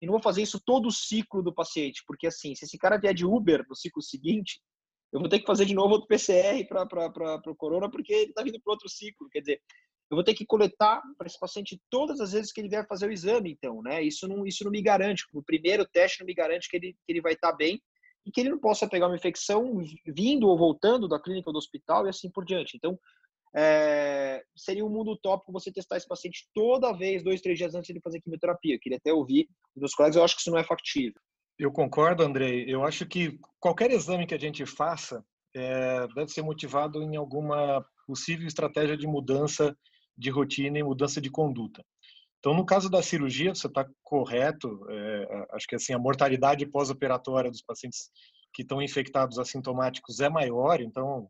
e 0.03 0.07
não 0.07 0.13
vou 0.13 0.23
fazer 0.23 0.43
isso 0.43 0.61
todo 0.67 0.89
o 0.89 0.93
ciclo 0.93 1.43
do 1.43 1.55
paciente? 1.55 2.03
Porque 2.07 2.27
assim, 2.27 2.55
se 2.55 2.67
esse 2.67 2.77
cara 2.77 2.99
vier 2.99 3.15
de 3.15 3.25
Uber 3.25 3.65
no 3.67 3.75
ciclo 3.75 4.03
seguinte, 4.03 4.61
eu 5.15 5.19
vou 5.19 5.31
ter 5.31 5.39
que 5.41 5.47
fazer 5.47 5.65
de 5.65 5.73
novo 5.73 5.95
outro 5.95 6.07
PCR 6.07 6.63
para 6.69 7.41
o 7.47 7.57
corona, 7.57 7.91
porque 7.91 8.13
ele 8.13 8.31
está 8.33 8.43
vindo 8.43 8.61
para 8.61 8.73
outro 8.73 8.87
ciclo. 8.87 9.31
Quer 9.31 9.41
dizer, 9.41 9.63
eu 10.11 10.17
vou 10.17 10.25
ter 10.25 10.35
que 10.35 10.45
coletar 10.45 11.01
para 11.17 11.27
esse 11.29 11.39
paciente 11.39 11.81
todas 11.89 12.21
as 12.21 12.33
vezes 12.33 12.53
que 12.53 12.61
ele 12.61 12.69
vier 12.69 12.87
fazer 12.87 13.09
o 13.09 13.13
exame, 13.13 13.53
então, 13.53 13.81
né? 13.81 14.03
Isso 14.03 14.27
não, 14.27 14.45
isso 14.45 14.65
não 14.65 14.71
me 14.71 14.83
garante, 14.83 15.25
o 15.33 15.43
primeiro 15.43 15.87
teste 15.87 16.21
não 16.21 16.27
me 16.27 16.35
garante 16.35 16.69
que 16.69 16.77
ele, 16.77 16.93
que 16.93 17.13
ele 17.13 17.21
vai 17.21 17.35
estar 17.35 17.53
bem 17.53 17.81
e 18.27 18.31
que 18.31 18.41
ele 18.41 18.51
não 18.51 18.59
possa 18.59 18.89
pegar 18.89 19.07
uma 19.07 19.17
infecção 19.17 19.81
vindo 20.07 20.49
ou 20.49 20.59
voltando 20.59 21.09
da 21.09 21.21
clínica 21.21 21.49
ou 21.49 21.53
do 21.53 21.59
hospital 21.59 22.07
e 22.07 22.11
assim 22.11 22.29
por 22.29 22.45
diante. 22.45 22.77
Então, 22.77 22.99
é, 23.55 24.43
seria 24.57 24.85
um 24.85 24.91
mundo 24.91 25.13
utópico 25.13 25.53
você 25.53 25.73
testar 25.73 25.97
esse 25.97 26.07
paciente 26.07 26.49
toda 26.53 26.93
vez, 26.93 27.23
dois, 27.23 27.41
três 27.41 27.57
dias 27.57 27.75
antes 27.75 27.95
de 27.95 28.01
fazer 28.01 28.21
quimioterapia. 28.21 28.75
Eu 28.75 28.81
queria 28.81 28.99
até 28.99 29.13
ouvir 29.13 29.49
dos 29.75 29.83
meus 29.83 29.95
colegas, 29.95 30.17
eu 30.17 30.25
acho 30.25 30.35
que 30.35 30.41
isso 30.41 30.51
não 30.51 30.59
é 30.59 30.65
factível. 30.65 31.21
Eu 31.59 31.71
concordo, 31.71 32.23
Andrei. 32.23 32.65
Eu 32.67 32.85
acho 32.85 33.07
que 33.07 33.39
qualquer 33.61 33.91
exame 33.91 34.27
que 34.27 34.35
a 34.35 34.39
gente 34.39 34.65
faça 34.67 35.25
é, 35.55 36.07
deve 36.15 36.31
ser 36.31 36.43
motivado 36.43 37.03
em 37.03 37.17
alguma 37.17 37.85
possível 38.07 38.47
estratégia 38.47 38.97
de 38.97 39.07
mudança 39.07 39.77
de 40.21 40.31
rotina 40.31 40.79
e 40.79 40.83
mudança 40.83 41.21
de 41.21 41.31
conduta. 41.31 41.83
Então, 42.39 42.55
no 42.55 42.65
caso 42.65 42.89
da 42.89 43.03
cirurgia, 43.03 43.55
você 43.55 43.67
está 43.67 43.87
correto. 44.03 44.87
É, 44.89 45.47
acho 45.53 45.67
que 45.67 45.75
assim 45.75 45.93
a 45.93 45.99
mortalidade 45.99 46.67
pós-operatória 46.67 47.51
dos 47.51 47.63
pacientes 47.63 48.11
que 48.55 48.63
estão 48.63 48.83
infectados 48.83 49.39
assintomáticos 49.39 50.21
é 50.21 50.29
maior. 50.29 50.81
Então, 50.81 51.29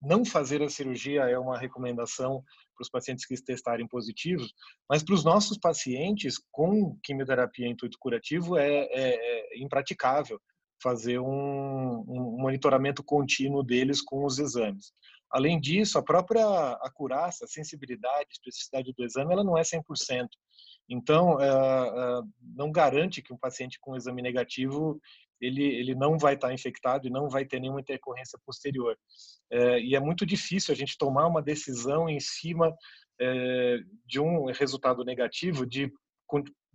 não 0.00 0.24
fazer 0.24 0.62
a 0.62 0.68
cirurgia 0.68 1.22
é 1.22 1.38
uma 1.38 1.58
recomendação 1.58 2.42
para 2.76 2.82
os 2.82 2.90
pacientes 2.90 3.24
que 3.26 3.34
testarem 3.42 3.86
positivos. 3.88 4.52
Mas 4.88 5.02
para 5.02 5.14
os 5.14 5.24
nossos 5.24 5.58
pacientes 5.58 6.36
com 6.52 6.96
quimioterapia 7.02 7.66
em 7.66 7.72
intuito 7.72 7.98
curativo 7.98 8.56
é, 8.56 8.86
é, 8.90 9.54
é 9.54 9.58
impraticável 9.58 10.40
fazer 10.82 11.18
um, 11.18 12.04
um 12.06 12.36
monitoramento 12.38 13.02
contínuo 13.02 13.62
deles 13.62 14.00
com 14.00 14.24
os 14.24 14.38
exames. 14.38 14.92
Além 15.30 15.60
disso, 15.60 15.98
a 15.98 16.02
própria 16.02 16.44
acuraça, 16.82 17.44
a 17.44 17.48
sensibilidade, 17.48 18.26
a 18.28 18.32
especificidade 18.32 18.92
do 18.96 19.04
exame, 19.04 19.32
ela 19.32 19.44
não 19.44 19.58
é 19.58 19.62
100%. 19.62 20.28
Então, 20.88 21.40
é, 21.40 21.48
é, 21.48 22.22
não 22.54 22.70
garante 22.70 23.20
que 23.20 23.32
um 23.32 23.38
paciente 23.38 23.78
com 23.80 23.96
exame 23.96 24.22
negativo 24.22 25.00
ele, 25.40 25.64
ele 25.64 25.94
não 25.94 26.16
vai 26.16 26.34
estar 26.34 26.52
infectado 26.52 27.06
e 27.06 27.10
não 27.10 27.28
vai 27.28 27.44
ter 27.44 27.60
nenhuma 27.60 27.80
intercorrência 27.80 28.38
posterior. 28.46 28.96
É, 29.50 29.80
e 29.80 29.94
é 29.94 30.00
muito 30.00 30.24
difícil 30.24 30.72
a 30.72 30.76
gente 30.76 30.96
tomar 30.96 31.26
uma 31.26 31.42
decisão 31.42 32.08
em 32.08 32.20
cima 32.20 32.74
de 34.04 34.20
um 34.20 34.52
resultado 34.52 35.02
negativo 35.02 35.64
de, 35.64 35.90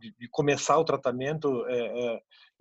de 0.10 0.27
começar 0.29 0.77
o 0.77 0.86
tratamento 0.86 1.65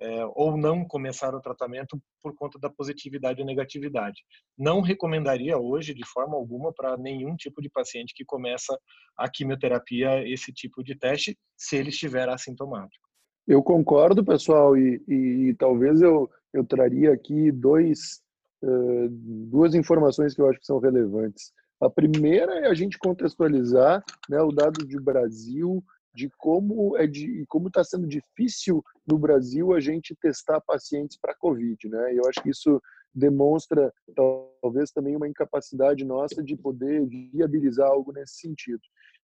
é, 0.00 0.24
ou 0.34 0.56
não 0.56 0.84
começar 0.84 1.34
o 1.34 1.40
tratamento 1.40 2.00
por 2.22 2.34
conta 2.34 2.58
da 2.58 2.70
positividade 2.70 3.40
ou 3.40 3.46
negatividade. 3.46 4.22
Não 4.56 4.80
recomendaria 4.80 5.58
hoje, 5.58 5.92
de 5.92 6.06
forma 6.06 6.36
alguma, 6.36 6.72
para 6.72 6.96
nenhum 6.96 7.36
tipo 7.36 7.60
de 7.60 7.68
paciente 7.68 8.14
que 8.14 8.24
começa 8.24 8.78
a 9.16 9.28
quimioterapia 9.28 10.26
esse 10.26 10.52
tipo 10.52 10.82
de 10.82 10.98
teste, 10.98 11.38
se 11.56 11.76
ele 11.76 11.90
estiver 11.90 12.28
assintomático. 12.28 13.08
Eu 13.46 13.62
concordo, 13.62 14.24
pessoal, 14.24 14.76
e, 14.76 15.02
e 15.08 15.54
talvez 15.58 16.00
eu, 16.00 16.30
eu 16.52 16.64
traria 16.64 17.12
aqui 17.12 17.50
dois, 17.52 18.22
uh, 18.62 19.08
duas 19.10 19.74
informações 19.74 20.34
que 20.34 20.40
eu 20.40 20.48
acho 20.48 20.60
que 20.60 20.66
são 20.66 20.78
relevantes. 20.78 21.52
A 21.80 21.90
primeira 21.90 22.60
é 22.60 22.68
a 22.68 22.74
gente 22.74 22.98
contextualizar 22.98 24.04
né, 24.28 24.40
o 24.40 24.52
dado 24.52 24.86
de 24.86 25.00
Brasil 25.00 25.82
de 26.14 26.30
como 26.38 26.96
é 26.96 27.06
de 27.06 27.44
como 27.48 27.68
está 27.68 27.84
sendo 27.84 28.06
difícil 28.06 28.84
no 29.06 29.18
Brasil 29.18 29.72
a 29.72 29.80
gente 29.80 30.14
testar 30.16 30.60
pacientes 30.60 31.16
para 31.16 31.34
COVID, 31.34 31.88
né? 31.88 32.14
Eu 32.14 32.28
acho 32.28 32.42
que 32.42 32.50
isso 32.50 32.80
demonstra 33.14 33.92
talvez 34.14 34.90
também 34.92 35.16
uma 35.16 35.28
incapacidade 35.28 36.04
nossa 36.04 36.42
de 36.42 36.56
poder 36.56 37.06
viabilizar 37.06 37.88
algo 37.88 38.12
nesse 38.12 38.36
sentido. 38.36 38.80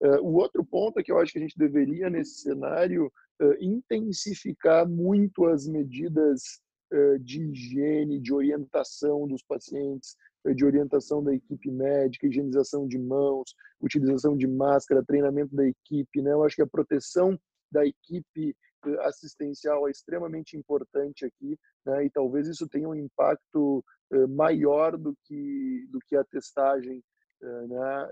Uh, 0.02 0.20
o 0.22 0.34
outro 0.34 0.64
ponto 0.64 0.98
é 0.98 1.02
que 1.02 1.12
eu 1.12 1.18
acho 1.18 1.32
que 1.32 1.38
a 1.38 1.42
gente 1.42 1.58
deveria 1.58 2.08
nesse 2.08 2.40
cenário 2.40 3.06
uh, 3.40 3.54
intensificar 3.60 4.88
muito 4.88 5.46
as 5.46 5.66
medidas 5.66 6.60
uh, 6.92 7.18
de 7.18 7.42
higiene, 7.42 8.20
de 8.20 8.32
orientação 8.32 9.26
dos 9.26 9.42
pacientes, 9.42 10.16
de 10.54 10.64
orientação 10.64 11.22
da 11.22 11.34
equipe 11.34 11.70
médica, 11.70 12.26
higienização 12.26 12.86
de 12.86 12.98
mãos, 12.98 13.54
utilização 13.80 14.36
de 14.36 14.46
máscara, 14.46 15.04
treinamento 15.04 15.54
da 15.54 15.66
equipe. 15.66 16.22
Né? 16.22 16.32
Eu 16.32 16.44
acho 16.44 16.56
que 16.56 16.62
a 16.62 16.66
proteção 16.66 17.38
da 17.70 17.84
equipe 17.84 18.56
eh, 18.86 19.06
assistencial 19.06 19.86
é 19.86 19.90
extremamente 19.90 20.56
importante 20.56 21.24
aqui, 21.24 21.58
né? 21.84 22.04
e 22.04 22.10
talvez 22.10 22.48
isso 22.48 22.68
tenha 22.68 22.88
um 22.88 22.94
impacto 22.94 23.84
eh, 24.12 24.26
maior 24.26 24.96
do 24.96 25.14
que, 25.24 25.86
do 25.90 25.98
que 26.00 26.16
a 26.16 26.24
testagem 26.24 27.02
eh, 27.42 27.66
né? 27.66 28.08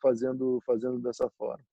fazendo, 0.00 0.60
fazendo 0.64 1.00
dessa 1.00 1.28
forma. 1.30 1.64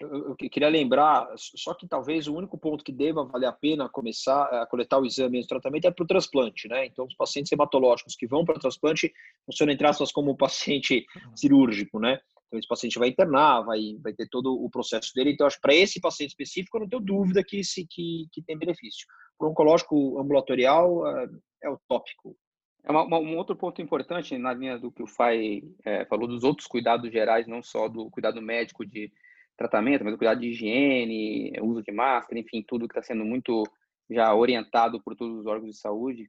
Eu, 0.00 0.28
eu 0.28 0.36
queria 0.36 0.68
lembrar, 0.68 1.26
só 1.36 1.72
que 1.74 1.86
talvez 1.86 2.26
o 2.26 2.34
único 2.34 2.58
ponto 2.58 2.84
que 2.84 2.92
deva 2.92 3.24
valer 3.24 3.46
a 3.46 3.52
pena 3.52 3.88
começar 3.88 4.44
a 4.44 4.66
coletar 4.66 4.98
o 4.98 5.06
exame 5.06 5.40
e 5.40 5.44
o 5.44 5.46
tratamento 5.46 5.86
é 5.86 5.90
para 5.90 6.04
o 6.04 6.06
transplante, 6.06 6.68
né? 6.68 6.86
Então, 6.86 7.06
os 7.06 7.14
pacientes 7.14 7.50
hematológicos 7.52 8.14
que 8.14 8.26
vão 8.26 8.44
para 8.44 8.56
o 8.56 8.60
transplante 8.60 9.12
funcionam, 9.44 9.72
entre 9.72 9.86
aspas, 9.86 10.12
como 10.12 10.32
um 10.32 10.36
paciente 10.36 11.04
cirúrgico, 11.34 11.98
né? 11.98 12.20
Então, 12.46 12.58
esse 12.58 12.68
paciente 12.68 12.98
vai 12.98 13.08
internar, 13.08 13.62
vai, 13.62 13.96
vai 14.00 14.12
ter 14.12 14.28
todo 14.28 14.52
o 14.52 14.70
processo 14.70 15.12
dele. 15.14 15.32
Então, 15.32 15.46
acho 15.46 15.56
que 15.56 15.62
para 15.62 15.74
esse 15.74 16.00
paciente 16.00 16.30
específico, 16.30 16.76
eu 16.76 16.82
não 16.82 16.88
tenho 16.88 17.02
dúvida 17.02 17.42
que, 17.42 17.64
se, 17.64 17.86
que, 17.86 18.26
que 18.32 18.42
tem 18.42 18.58
benefício. 18.58 19.06
Para 19.38 19.48
o 19.48 19.50
oncológico 19.50 20.20
ambulatorial, 20.20 21.06
é, 21.06 21.28
é 21.64 21.70
o 21.70 21.78
tópico. 21.88 22.36
É 22.84 22.90
uma, 22.90 23.02
uma, 23.02 23.18
um 23.18 23.36
outro 23.36 23.56
ponto 23.56 23.82
importante 23.82 24.38
na 24.38 24.54
linha 24.54 24.78
do 24.78 24.92
que 24.92 25.02
o 25.02 25.08
FAI 25.08 25.62
é, 25.84 26.04
falou 26.04 26.28
dos 26.28 26.44
outros 26.44 26.68
cuidados 26.68 27.10
gerais, 27.10 27.46
não 27.48 27.62
só 27.62 27.88
do 27.88 28.08
cuidado 28.10 28.40
médico 28.40 28.86
de 28.86 29.10
tratamento, 29.56 30.04
mas 30.04 30.14
o 30.14 30.18
cuidado 30.18 30.40
de 30.40 30.48
higiene, 30.48 31.52
uso 31.62 31.82
de 31.82 31.92
máscara, 31.92 32.38
enfim, 32.38 32.64
tudo 32.66 32.86
que 32.86 32.92
está 32.92 33.02
sendo 33.02 33.24
muito 33.24 33.62
já 34.10 34.34
orientado 34.34 35.02
por 35.02 35.16
todos 35.16 35.40
os 35.40 35.46
órgãos 35.46 35.72
de 35.72 35.80
saúde. 35.80 36.28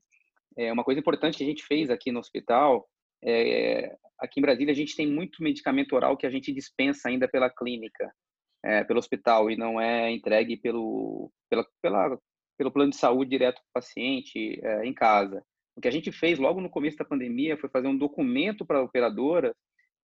É 0.57 0.72
uma 0.72 0.84
coisa 0.84 1.00
importante 1.00 1.38
que 1.38 1.43
a 1.43 1.48
gente 1.48 1.63
fez 1.63 1.89
aqui 1.89 2.12
no 2.12 2.19
hospital, 2.19 2.88
é, 3.24 3.96
aqui 4.19 4.39
em 4.39 4.41
Brasília 4.41 4.72
a 4.72 4.75
gente 4.75 4.96
tem 4.96 5.07
muito 5.07 5.43
medicamento 5.43 5.96
oral 5.96 6.17
que 6.17 6.25
a 6.25 6.29
gente 6.29 6.51
dispensa 6.51 7.10
ainda 7.10 7.27
pela 7.27 7.50
clínica, 7.50 8.12
é, 8.63 8.84
pelo 8.84 9.00
hospital 9.00 9.50
e 9.51 9.55
não 9.55 9.79
é 9.79 10.12
entregue 10.12 10.57
pelo 10.57 11.31
pela, 11.50 11.65
pela 11.81 12.19
pelo 12.57 12.72
plano 12.72 12.89
de 12.89 12.98
saúde 12.98 13.29
direto 13.29 13.55
para 13.55 13.69
o 13.69 13.74
paciente 13.74 14.60
é, 14.63 14.86
em 14.86 14.93
casa. 14.93 15.43
O 15.75 15.81
que 15.81 15.88
a 15.88 15.91
gente 15.91 16.12
fez 16.12 16.39
logo 16.39 16.60
no 16.60 16.69
começo 16.69 16.98
da 16.98 17.05
pandemia 17.05 17.57
foi 17.57 17.69
fazer 17.69 17.88
um 17.88 17.98
documento 17.98 18.65
para 18.65 18.79
a 18.79 18.84
operadora 18.84 19.55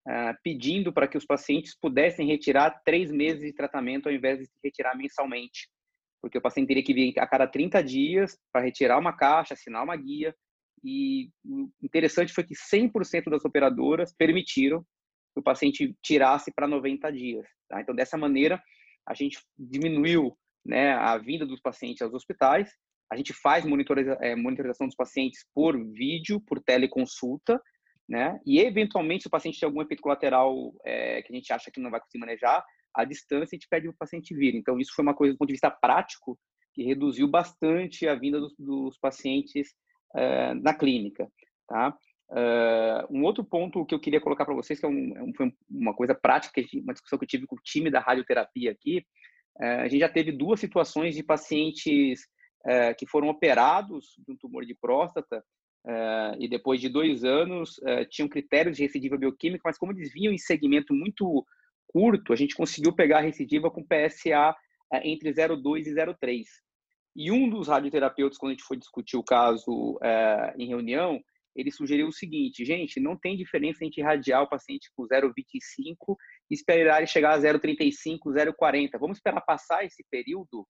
uh, 0.08 0.36
pedindo 0.44 0.92
para 0.92 1.08
que 1.08 1.18
os 1.18 1.26
pacientes 1.26 1.76
pudessem 1.80 2.28
retirar 2.28 2.82
três 2.84 3.12
meses 3.12 3.42
de 3.42 3.54
tratamento 3.54 4.08
ao 4.08 4.14
invés 4.14 4.40
de 4.40 4.48
retirar 4.64 4.96
mensalmente. 4.96 5.70
Porque 6.22 6.38
o 6.38 6.42
paciente 6.42 6.68
teria 6.68 6.84
que 6.84 6.94
vir 6.94 7.20
a 7.20 7.28
cada 7.28 7.48
30 7.48 7.84
dias 7.84 8.38
para 8.52 8.64
retirar 8.64 8.98
uma 8.98 9.14
caixa, 9.14 9.54
assinar 9.54 9.84
uma 9.84 9.96
guia. 9.96 10.34
E 10.84 11.30
o 11.46 11.70
interessante 11.82 12.34
foi 12.34 12.44
que 12.44 12.56
100% 12.56 13.30
das 13.30 13.44
operadoras 13.44 14.14
permitiram 14.14 14.82
que 15.34 15.40
o 15.40 15.44
paciente 15.44 15.96
tirasse 16.02 16.52
para 16.54 16.68
90 16.68 17.12
dias. 17.12 17.46
Tá? 17.68 17.82
Então, 17.82 17.96
dessa 17.96 18.18
maneira, 18.18 18.62
a 19.06 19.14
gente 19.14 19.40
diminuiu 19.58 20.38
né, 20.66 20.94
a 20.94 21.18
vinda 21.18 21.46
dos 21.46 21.60
pacientes 21.60 22.02
aos 22.02 22.14
hospitais. 22.14 22.72
A 23.12 23.16
gente 23.16 23.34
faz 23.34 23.66
monitoriza, 23.66 24.18
é, 24.22 24.36
monitorização 24.36 24.88
dos 24.88 24.96
pacientes 24.96 25.46
por 25.54 25.78
vídeo, 25.92 26.40
por 26.42 26.62
teleconsulta, 26.62 27.62
né? 28.14 28.40
E 28.46 28.60
eventualmente, 28.60 29.24
se 29.24 29.28
o 29.28 29.32
paciente 29.32 29.60
tem 29.60 29.66
algum 29.66 29.82
efeito 29.82 30.04
colateral 30.04 30.72
é, 30.86 31.24
que 31.24 31.34
a 31.34 31.36
gente 31.36 31.52
acha 31.52 31.72
que 31.72 31.80
não 31.80 31.90
vai 31.90 32.00
conseguir 32.00 32.20
manejar, 32.20 32.64
a 32.96 33.04
distância 33.04 33.56
a 33.56 33.58
gente 33.58 33.68
pede 33.68 33.88
para 33.88 33.96
o 33.96 33.98
paciente 33.98 34.36
vir. 34.36 34.54
Então, 34.54 34.78
isso 34.78 34.94
foi 34.96 35.02
uma 35.02 35.16
coisa 35.16 35.34
do 35.34 35.38
ponto 35.40 35.48
de 35.48 35.54
vista 35.54 35.72
prático 35.72 36.38
que 36.76 36.84
reduziu 36.84 37.28
bastante 37.28 38.08
a 38.08 38.14
vinda 38.14 38.40
dos, 38.40 38.54
dos 38.56 39.00
pacientes 39.00 39.74
é, 40.16 40.54
na 40.54 40.76
clínica, 40.76 41.28
tá? 41.68 41.98
Uh, 42.30 43.18
um 43.18 43.24
outro 43.24 43.44
ponto 43.44 43.86
que 43.86 43.94
eu 43.94 44.00
queria 44.00 44.22
colocar 44.22 44.46
para 44.46 44.56
vocês, 44.56 44.80
que 44.80 44.86
é, 44.86 44.90
um, 44.90 45.30
é 45.30 45.34
foi 45.36 45.52
uma 45.70 45.94
coisa 45.94 46.16
prática, 46.16 46.62
uma 46.76 46.94
discussão 46.94 47.18
que 47.18 47.26
eu 47.26 47.30
tive 47.30 47.48
com 47.48 47.56
o 47.56 47.62
time 47.64 47.92
da 47.92 48.00
radioterapia 48.00 48.72
aqui, 48.72 49.04
uh, 49.60 49.82
a 49.82 49.88
gente 49.88 50.00
já 50.00 50.10
teve 50.10 50.32
duas 50.32 50.60
situações 50.60 51.16
de 51.16 51.24
pacientes 51.24 52.22
uh, 52.66 52.96
que 52.98 53.08
foram 53.08 53.28
operados 53.28 54.16
de 54.26 54.34
um 54.34 54.38
tumor 54.38 54.66
de 54.66 54.76
próstata 54.76 55.44
Uh, 55.86 56.40
e 56.40 56.48
depois 56.48 56.80
de 56.80 56.88
dois 56.88 57.26
anos 57.26 57.78
uh, 57.80 58.06
tinham 58.10 58.30
critérios 58.30 58.78
de 58.78 58.84
recidiva 58.84 59.18
bioquímica, 59.18 59.64
mas 59.66 59.78
como 59.78 59.92
eles 59.92 60.14
vinham 60.14 60.32
em 60.32 60.38
segmento 60.38 60.94
muito 60.94 61.46
curto, 61.88 62.32
a 62.32 62.38
gente 62.38 62.56
conseguiu 62.56 62.94
pegar 62.94 63.18
a 63.18 63.22
recidiva 63.22 63.70
com 63.70 63.84
PSA 63.84 64.52
uh, 64.52 64.96
eh, 64.96 65.10
entre 65.10 65.30
0,2 65.30 65.86
e 65.86 65.94
0,3. 65.94 66.46
E 67.16 67.32
um 67.32 67.50
dos 67.50 67.68
radioterapeutas, 67.68 68.38
quando 68.38 68.52
a 68.52 68.54
gente 68.54 68.64
foi 68.64 68.78
discutir 68.78 69.18
o 69.18 69.24
caso 69.24 70.00
em 70.58 70.68
reunião, 70.68 71.22
ele 71.56 71.70
sugeriu 71.70 72.08
o 72.08 72.12
seguinte, 72.12 72.66
gente, 72.66 73.00
não 73.00 73.16
tem 73.16 73.38
diferença 73.38 73.86
entre 73.86 74.02
irradiar 74.02 74.42
o 74.42 74.50
paciente 74.50 74.90
com 74.96 75.04
0,25 75.04 76.16
e 76.50 76.56
esperar 76.56 76.98
ele 76.98 77.06
chegar 77.06 77.34
a 77.34 77.40
0,35, 77.40 78.18
0,40. 78.34 78.90
Vamos 79.00 79.18
esperar 79.18 79.42
passar 79.42 79.86
esse 79.86 80.04
período, 80.10 80.68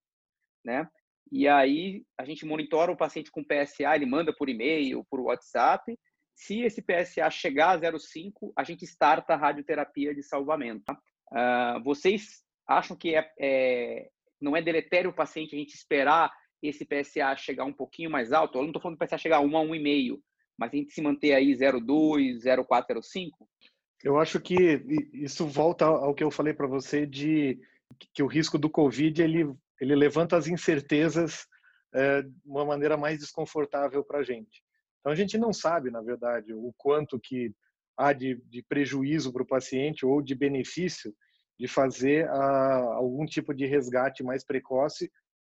né? 0.62 0.86
E 1.32 1.48
aí 1.48 2.04
a 2.18 2.24
gente 2.24 2.44
monitora 2.44 2.92
o 2.92 2.96
paciente 2.96 3.30
com 3.30 3.44
PSA, 3.44 3.94
ele 3.94 4.06
manda 4.06 4.32
por 4.32 4.48
e-mail, 4.48 5.04
por 5.10 5.20
WhatsApp. 5.20 5.98
Se 6.34 6.62
esse 6.62 6.82
PSA 6.82 7.30
chegar 7.30 7.70
a 7.70 7.80
0,5, 7.80 8.52
a 8.56 8.64
gente 8.64 8.84
starta 8.84 9.34
a 9.34 9.36
radioterapia 9.36 10.14
de 10.14 10.22
salvamento. 10.22 10.92
Uh, 11.32 11.82
vocês 11.82 12.42
acham 12.66 12.96
que 12.96 13.14
é, 13.14 13.30
é, 13.38 14.08
não 14.40 14.56
é 14.56 14.62
deletério 14.62 15.10
o 15.10 15.14
paciente 15.14 15.54
a 15.54 15.58
gente 15.58 15.74
esperar 15.74 16.32
esse 16.62 16.84
PSA 16.84 17.36
chegar 17.36 17.64
um 17.64 17.72
pouquinho 17.72 18.10
mais 18.10 18.32
alto? 18.32 18.58
Eu 18.58 18.62
não 18.62 18.70
estou 18.70 18.82
falando 18.82 18.98
do 18.98 19.04
PSA 19.04 19.18
chegar 19.18 19.36
a 19.38 19.40
1 19.40 19.56
a 19.56 19.62
1,5, 19.62 20.20
mas 20.58 20.72
a 20.72 20.76
gente 20.76 20.92
se 20.92 21.02
manter 21.02 21.34
aí 21.34 21.52
0,2, 21.52 22.42
0,4, 22.42 22.96
0,5? 23.00 23.30
Eu 24.02 24.18
acho 24.18 24.40
que 24.40 24.84
isso 25.14 25.46
volta 25.46 25.86
ao 25.86 26.14
que 26.14 26.22
eu 26.22 26.30
falei 26.30 26.52
para 26.52 26.66
você 26.66 27.06
de 27.06 27.58
que 28.12 28.22
o 28.22 28.26
risco 28.26 28.58
do 28.58 28.68
Covid 28.68 29.22
ele 29.22 29.54
ele 29.84 29.94
levanta 29.94 30.36
as 30.36 30.46
incertezas 30.46 31.46
é, 31.92 32.22
de 32.22 32.32
uma 32.44 32.64
maneira 32.64 32.96
mais 32.96 33.18
desconfortável 33.18 34.02
para 34.02 34.18
a 34.18 34.22
gente. 34.22 34.62
Então 35.00 35.12
a 35.12 35.16
gente 35.16 35.36
não 35.36 35.52
sabe, 35.52 35.90
na 35.90 36.00
verdade, 36.00 36.52
o 36.52 36.72
quanto 36.76 37.20
que 37.20 37.54
há 37.96 38.12
de, 38.12 38.42
de 38.46 38.62
prejuízo 38.62 39.32
para 39.32 39.42
o 39.42 39.46
paciente 39.46 40.04
ou 40.04 40.20
de 40.22 40.34
benefício 40.34 41.14
de 41.58 41.68
fazer 41.68 42.28
a, 42.28 42.82
algum 42.96 43.24
tipo 43.24 43.54
de 43.54 43.66
resgate 43.66 44.24
mais 44.24 44.44
precoce 44.44 45.10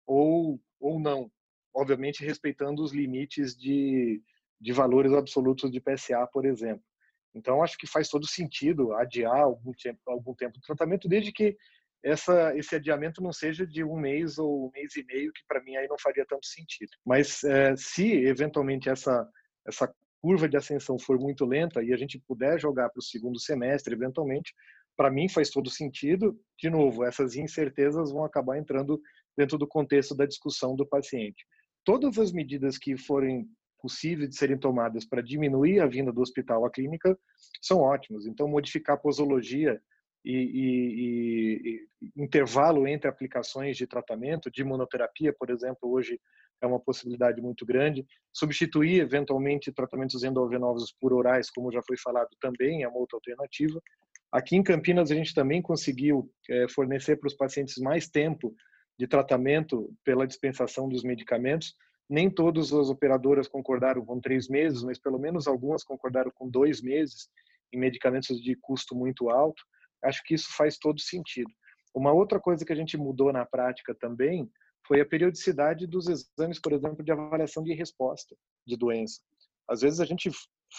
ou, 0.08 0.60
ou 0.80 1.00
não, 1.00 1.30
obviamente 1.74 2.26
respeitando 2.26 2.82
os 2.82 2.92
limites 2.92 3.56
de, 3.56 4.22
de 4.60 4.72
valores 4.72 5.14
absolutos 5.14 5.70
de 5.70 5.80
PSA, 5.80 6.26
por 6.32 6.46
exemplo. 6.46 6.84
Então, 7.34 7.64
acho 7.64 7.78
que 7.78 7.88
faz 7.88 8.10
todo 8.10 8.28
sentido 8.28 8.94
adiar 8.94 9.42
algum 9.42 9.72
tempo, 9.74 10.00
algum 10.08 10.34
tempo 10.34 10.60
do 10.60 10.66
tratamento, 10.66 11.08
desde 11.08 11.32
que 11.32 11.56
essa, 12.04 12.56
esse 12.58 12.76
adiamento 12.76 13.22
não 13.22 13.32
seja 13.32 13.66
de 13.66 13.84
um 13.84 13.96
mês 13.98 14.38
ou 14.38 14.68
um 14.68 14.72
mês 14.72 14.96
e 14.96 15.04
meio, 15.06 15.32
que 15.32 15.42
para 15.48 15.62
mim 15.64 15.76
aí 15.76 15.88
não 15.88 15.98
faria 16.00 16.26
tanto 16.28 16.46
sentido. 16.46 16.92
Mas 17.06 17.44
é, 17.44 17.76
se 17.76 18.12
eventualmente 18.26 18.90
essa, 18.90 19.28
essa 19.68 19.94
curva 20.22 20.48
de 20.48 20.58
ascensão 20.58 20.98
for 21.00 21.20
muito 21.20 21.46
lenta 21.46 21.84
e 21.84 21.94
a 21.94 21.98
gente 21.98 22.20
puder 22.28 22.60
jogar 22.60 22.90
para 22.90 23.00
o 23.00 23.04
segundo 23.04 23.40
semestre, 23.40 23.94
eventualmente, 23.94 24.54
para 24.96 25.12
mim 25.12 25.30
faz 25.30 25.50
todo 25.50 25.70
sentido. 25.70 26.40
De 26.58 26.70
novo, 26.70 27.04
essas 27.04 27.36
incertezas 27.36 28.12
vão 28.12 28.24
acabar 28.24 28.58
entrando 28.58 29.02
dentro 29.38 29.58
do 29.58 29.68
contexto 29.68 30.16
da 30.16 30.26
discussão 30.26 30.76
do 30.76 30.86
paciente. 30.86 31.46
Todas 31.84 32.18
as 32.20 32.32
medidas 32.32 32.78
que 32.78 32.98
forem 32.98 33.48
possíveis 33.82 34.30
de 34.30 34.36
serem 34.36 34.58
tomadas 34.58 35.06
para 35.06 35.24
diminuir 35.24 35.80
a 35.80 35.88
vinda 35.88 36.12
do 36.12 36.22
hospital 36.22 36.66
à 36.66 36.70
clínica 36.70 37.18
são 37.60 37.80
ótimas. 37.80 38.28
Então, 38.28 38.48
modificar 38.48 38.96
a 38.96 39.00
posologia 39.00 39.82
e, 40.24 40.36
e, 40.36 41.88
e, 42.02 42.22
intervalo 42.22 42.88
entre 42.88 43.10
aplicações 43.10 43.76
de 43.76 43.88
tratamento, 43.88 44.52
de 44.52 44.62
imunoterapia, 44.62 45.34
por 45.34 45.50
exemplo, 45.50 45.92
hoje 45.92 46.20
é 46.62 46.68
uma 46.68 46.80
possibilidade 46.80 47.42
muito 47.42 47.66
grande. 47.66 48.06
Substituir, 48.32 49.02
eventualmente, 49.02 49.72
tratamentos 49.72 50.24
endovenosos 50.24 50.94
por 51.00 51.12
orais, 51.12 51.50
como 51.50 51.72
já 51.72 51.82
foi 51.82 51.98
falado, 51.98 52.30
também 52.40 52.84
é 52.84 52.88
uma 52.88 53.00
outra 53.00 53.18
alternativa. 53.18 53.82
Aqui 54.32 54.56
em 54.56 54.64
Campinas, 54.64 55.12
a 55.12 55.16
gente 55.16 55.34
também 55.34 55.62
conseguiu 55.62 56.32
é, 56.50 56.68
fornecer 56.70 57.18
para 57.18 57.28
os 57.28 57.36
pacientes 57.36 57.78
mais 57.78 58.08
tempo 58.08 58.54
de 58.98 59.08
tratamento 59.08 59.92
pela 60.06 60.28
dispensação 60.28 60.88
dos 60.88 61.04
medicamentos. 61.04 61.74
Nem 62.08 62.30
todas 62.30 62.72
as 62.72 62.90
operadoras 62.90 63.48
concordaram 63.48 64.06
com 64.06 64.22
três 64.22 64.48
meses, 64.48 64.84
mas 64.84 65.00
pelo 65.00 65.18
menos 65.18 65.48
algumas 65.48 65.84
concordaram 65.84 66.32
com 66.36 66.48
dois 66.48 66.82
meses 66.82 67.28
em 67.74 67.80
medicamentos 67.80 68.40
de 68.40 68.56
custo 68.56 68.96
muito 68.96 69.30
alto 69.30 69.64
acho 70.04 70.22
que 70.24 70.34
isso 70.34 70.48
faz 70.56 70.78
todo 70.78 71.00
sentido. 71.00 71.50
Uma 71.94 72.14
outra 72.14 72.40
coisa 72.40 72.66
que 72.66 72.72
a 72.72 72.76
gente 72.76 72.98
mudou 72.98 73.32
na 73.34 73.46
prática 73.46 73.96
também 73.96 74.50
foi 74.88 75.02
a 75.02 75.06
periodicidade 75.06 75.86
dos 75.86 76.08
exames, 76.08 76.60
por 76.60 76.74
exemplo, 76.74 77.04
de 77.04 77.12
avaliação 77.12 77.64
de 77.64 77.74
resposta 77.74 78.36
de 78.66 78.78
doença. 78.78 79.22
Às 79.70 79.82
vezes 79.82 80.00
a 80.00 80.06
gente 80.06 80.30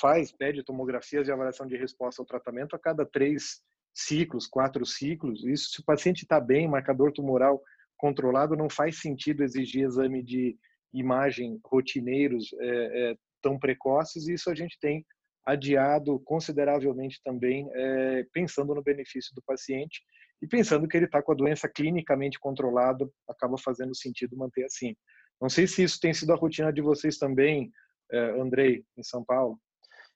faz, 0.01 0.33
pede 0.33 0.65
tomografias 0.65 1.27
de 1.27 1.33
avaliação 1.33 1.67
de 1.67 1.77
resposta 1.77 2.21
ao 2.21 2.27
tratamento 2.27 2.75
a 2.75 2.79
cada 2.79 3.05
três 3.05 3.61
ciclos, 3.95 4.47
quatro 4.47 4.85
ciclos. 4.87 5.45
Isso, 5.45 5.71
se 5.71 5.81
o 5.81 5.85
paciente 5.85 6.23
está 6.23 6.41
bem, 6.41 6.69
marcador 6.69 7.13
tumoral 7.13 7.63
controlado, 7.97 8.57
não 8.57 8.69
faz 8.69 9.01
sentido 9.01 9.45
exigir 9.45 9.85
exame 9.85 10.23
de 10.23 10.57
imagem 10.93 11.61
rotineiros 11.65 12.53
é, 12.59 12.67
é, 13.11 13.17
tão 13.41 13.59
precoces. 13.59 14.29
Isso 14.29 14.51
a 14.51 14.55
gente 14.55 14.79
tem 14.81 15.05
adiado 15.45 16.21
consideravelmente 16.21 17.21
também, 17.25 17.69
é, 17.75 18.27
pensando 18.33 18.75
no 18.75 18.83
benefício 18.83 19.35
do 19.35 19.43
paciente 19.43 20.03
e 20.41 20.47
pensando 20.47 20.89
que 20.89 20.97
ele 20.97 21.07
está 21.07 21.23
com 21.23 21.33
a 21.33 21.37
doença 21.37 21.69
clinicamente 21.69 22.39
controlada, 22.39 23.09
acaba 23.29 23.57
fazendo 23.59 23.95
sentido 23.95 24.37
manter 24.37 24.65
assim. 24.65 24.97
Não 25.41 25.49
sei 25.49 25.67
se 25.67 25.83
isso 25.83 25.99
tem 26.01 26.15
sido 26.15 26.33
a 26.33 26.37
rotina 26.37 26.73
de 26.73 26.81
vocês 26.81 27.19
também, 27.19 27.71
é, 28.11 28.41
Andrei, 28.41 28.85
em 28.97 29.03
São 29.03 29.25
Paulo. 29.25 29.59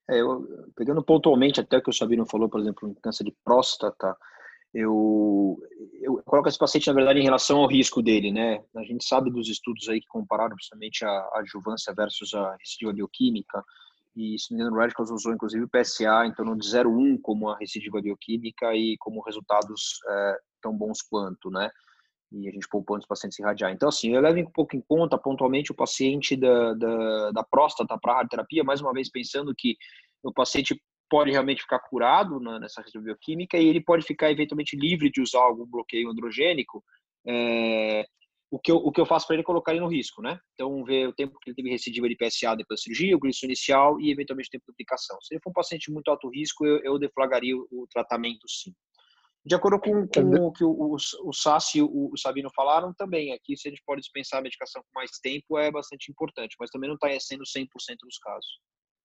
É, 0.09 0.21
eu, 0.21 0.47
pegando 0.77 1.03
pontualmente 1.03 1.61
até 1.61 1.79
o 1.79 1.83
que 1.83 1.91
o 1.91 1.93
Sabino 1.93 2.27
falou, 2.27 2.49
por 2.49 2.61
exemplo, 2.61 2.89
em 2.89 2.95
câncer 2.95 3.25
de 3.25 3.35
próstata, 3.45 4.17
eu, 4.73 5.59
eu 6.03 6.23
coloco 6.25 6.49
esse 6.49 6.59
paciente, 6.59 6.87
na 6.89 6.93
verdade, 6.93 7.19
em 7.19 7.25
relação 7.25 7.59
ao 7.59 7.69
risco 7.69 8.03
dele, 8.03 8.31
né? 8.31 8.63
A 8.77 8.83
gente 8.83 9.05
sabe 9.05 9.31
dos 9.31 9.49
estudos 9.49 9.89
aí 9.89 10.01
que 10.01 10.07
compararam 10.07 10.55
principalmente 10.55 11.05
a 11.05 11.31
adjuvância 11.35 11.95
versus 11.95 12.35
a 12.35 12.55
recidiva 12.57 12.93
bioquímica, 12.93 13.65
e 14.17 14.39
se 14.39 14.51
não 14.51 14.57
me 14.57 14.63
engano, 14.65 14.81
Radicals 14.81 15.11
usou 15.11 15.35
inclusive 15.35 15.65
o 15.65 15.69
PSA 15.69 16.27
em 16.27 16.33
torno 16.33 16.57
de 16.57 16.67
0,1 16.67 17.21
como 17.21 17.51
a 17.51 17.59
recidiva 17.59 18.01
bioquímica 18.01 18.75
e 18.75 18.97
como 18.99 19.21
resultados 19.21 20.01
é, 20.09 20.39
tão 20.63 20.77
bons 20.77 21.03
quanto, 21.03 21.51
né? 21.51 21.71
E 22.33 22.49
a 22.49 22.51
gente 22.51 22.67
poupando 22.69 23.01
os 23.01 23.07
pacientes 23.07 23.39
irradiar. 23.39 23.71
Então, 23.73 23.89
assim, 23.89 24.15
eu 24.15 24.21
levo 24.21 24.41
um 24.41 24.51
pouco 24.51 24.75
em 24.75 24.81
conta 24.81 25.19
pontualmente 25.19 25.71
o 25.71 25.77
paciente 25.77 26.35
da, 26.35 26.73
da, 26.75 27.31
da 27.31 27.45
próstata 27.45 27.99
para 28.01 28.13
a 28.13 28.17
radioterapia, 28.17 28.65
mais 28.65 28.81
uma 28.81 28.93
vez 28.93 29.11
pensando 29.11 29.55
que 29.57 29.77
o 30.23 30.33
paciente 30.33 30.81
pode 31.09 31.31
realmente 31.31 31.63
ficar 31.63 31.79
curado 31.79 32.41
né, 32.41 32.59
nessa 32.59 32.83
questão 32.83 33.03
bioquímica 33.03 33.57
e 33.59 33.69
ele 33.69 33.81
pode 33.81 34.05
ficar 34.05 34.31
eventualmente 34.31 34.77
livre 34.77 35.11
de 35.11 35.21
usar 35.21 35.41
algum 35.41 35.67
bloqueio 35.67 36.11
androgênico. 36.11 36.83
É, 37.27 38.07
o 38.51 38.59
que 38.59 38.71
eu, 38.71 38.77
o 38.77 38.93
que 38.93 39.01
eu 39.01 39.07
faço 39.07 39.27
para 39.27 39.35
ele 39.35 39.43
é 39.43 39.45
colocar 39.45 39.73
ele 39.73 39.81
no 39.81 39.89
risco, 39.89 40.23
né? 40.23 40.39
Então, 40.55 40.85
ver 40.85 41.09
o 41.09 41.13
tempo 41.13 41.39
que 41.41 41.51
ele 41.51 41.57
teve 41.57 41.71
recidiva 41.71 42.09
de 42.09 42.17
PSA 42.17 42.55
depois 42.57 42.81
da 42.81 42.83
cirurgia, 42.83 43.17
o 43.17 43.19
glisso 43.19 43.45
inicial 43.45 44.01
e 44.01 44.11
eventualmente 44.11 44.49
o 44.49 44.53
tempo 44.53 44.65
de 44.67 44.73
aplicação. 44.73 45.19
Se 45.21 45.35
ele 45.35 45.41
for 45.43 45.51
um 45.51 45.55
paciente 45.55 45.91
muito 45.91 46.09
alto 46.09 46.29
risco, 46.29 46.65
eu, 46.65 46.79
eu 46.83 46.99
deflagraria 46.99 47.57
o, 47.57 47.67
o 47.71 47.87
tratamento 47.91 48.49
sim. 48.49 48.73
De 49.45 49.55
acordo 49.55 49.79
com, 49.79 50.09
com 50.09 50.47
o 50.47 50.53
que 50.53 50.65
o, 50.65 50.71
o, 50.71 50.97
o 50.97 51.33
Sassi 51.33 51.79
e 51.79 51.83
o, 51.83 52.11
o 52.13 52.19
Sabino 52.19 52.51
falaram 52.55 52.93
também, 52.93 53.33
aqui 53.33 53.57
se 53.57 53.69
a 53.69 53.71
gente 53.71 53.83
pode 53.87 54.01
dispensar 54.01 54.41
a 54.41 54.43
medicação 54.43 54.83
com 54.83 54.99
mais 54.99 55.13
tempo 55.23 55.57
é 55.57 55.71
bastante 55.71 56.11
importante, 56.11 56.57
mas 56.59 56.69
também 56.71 56.89
não 56.89 56.97
está 56.97 57.09
sendo 57.21 57.45
100% 57.45 57.69
dos 58.03 58.19
casos. 58.19 58.59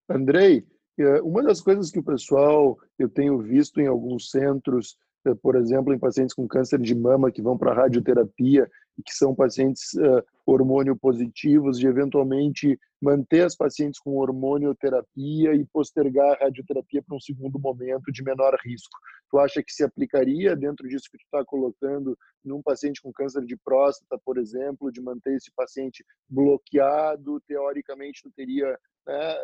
Andrei, 0.10 0.66
é, 1.00 1.22
uma 1.22 1.44
das 1.44 1.62
coisas 1.62 1.92
que 1.92 2.00
o 2.00 2.04
pessoal, 2.04 2.76
eu 2.98 3.08
tenho 3.08 3.38
visto 3.40 3.80
em 3.80 3.86
alguns 3.86 4.32
centros, 4.32 4.98
é, 5.28 5.36
por 5.36 5.56
exemplo, 5.56 5.94
em 5.94 6.00
pacientes 6.00 6.34
com 6.34 6.48
câncer 6.48 6.80
de 6.80 6.96
mama 6.96 7.32
que 7.32 7.42
vão 7.42 7.56
para 7.56 7.76
radioterapia 7.76 8.68
que 9.06 9.14
são 9.14 9.34
pacientes 9.34 9.94
uh, 9.94 10.24
hormônio 10.46 10.96
positivos, 10.96 11.80
de 11.80 11.88
eventualmente 11.88 12.80
manter 13.02 13.46
as 13.46 13.56
pacientes 13.56 14.00
com 14.00 14.18
hormonioterapia 14.18 15.56
e 15.56 15.66
postergar 15.66 16.34
a 16.34 16.46
radioterapia 16.46 17.02
para 17.02 17.16
um 17.16 17.20
segundo 17.20 17.60
momento 17.60 18.12
de 18.12 18.24
menor 18.24 18.56
risco. 18.64 18.96
Tu 19.30 19.40
acha 19.40 19.64
que 19.64 19.72
se 19.72 19.84
aplicaria 19.84 20.56
dentro 20.56 20.88
disso 20.88 21.10
que 21.10 21.18
tu 21.18 21.24
está 21.24 21.44
colocando 21.44 22.18
num 22.44 22.62
paciente 22.62 23.02
com 23.02 23.12
câncer 23.12 23.46
de 23.46 23.58
próstata, 23.58 24.20
por 24.24 24.38
exemplo, 24.38 24.92
de 24.92 25.02
manter 25.02 25.36
esse 25.36 25.52
paciente 25.56 26.06
bloqueado? 26.30 27.42
Teoricamente, 27.48 28.22
tu 28.22 28.32
teria 28.32 28.78
né, 29.08 29.38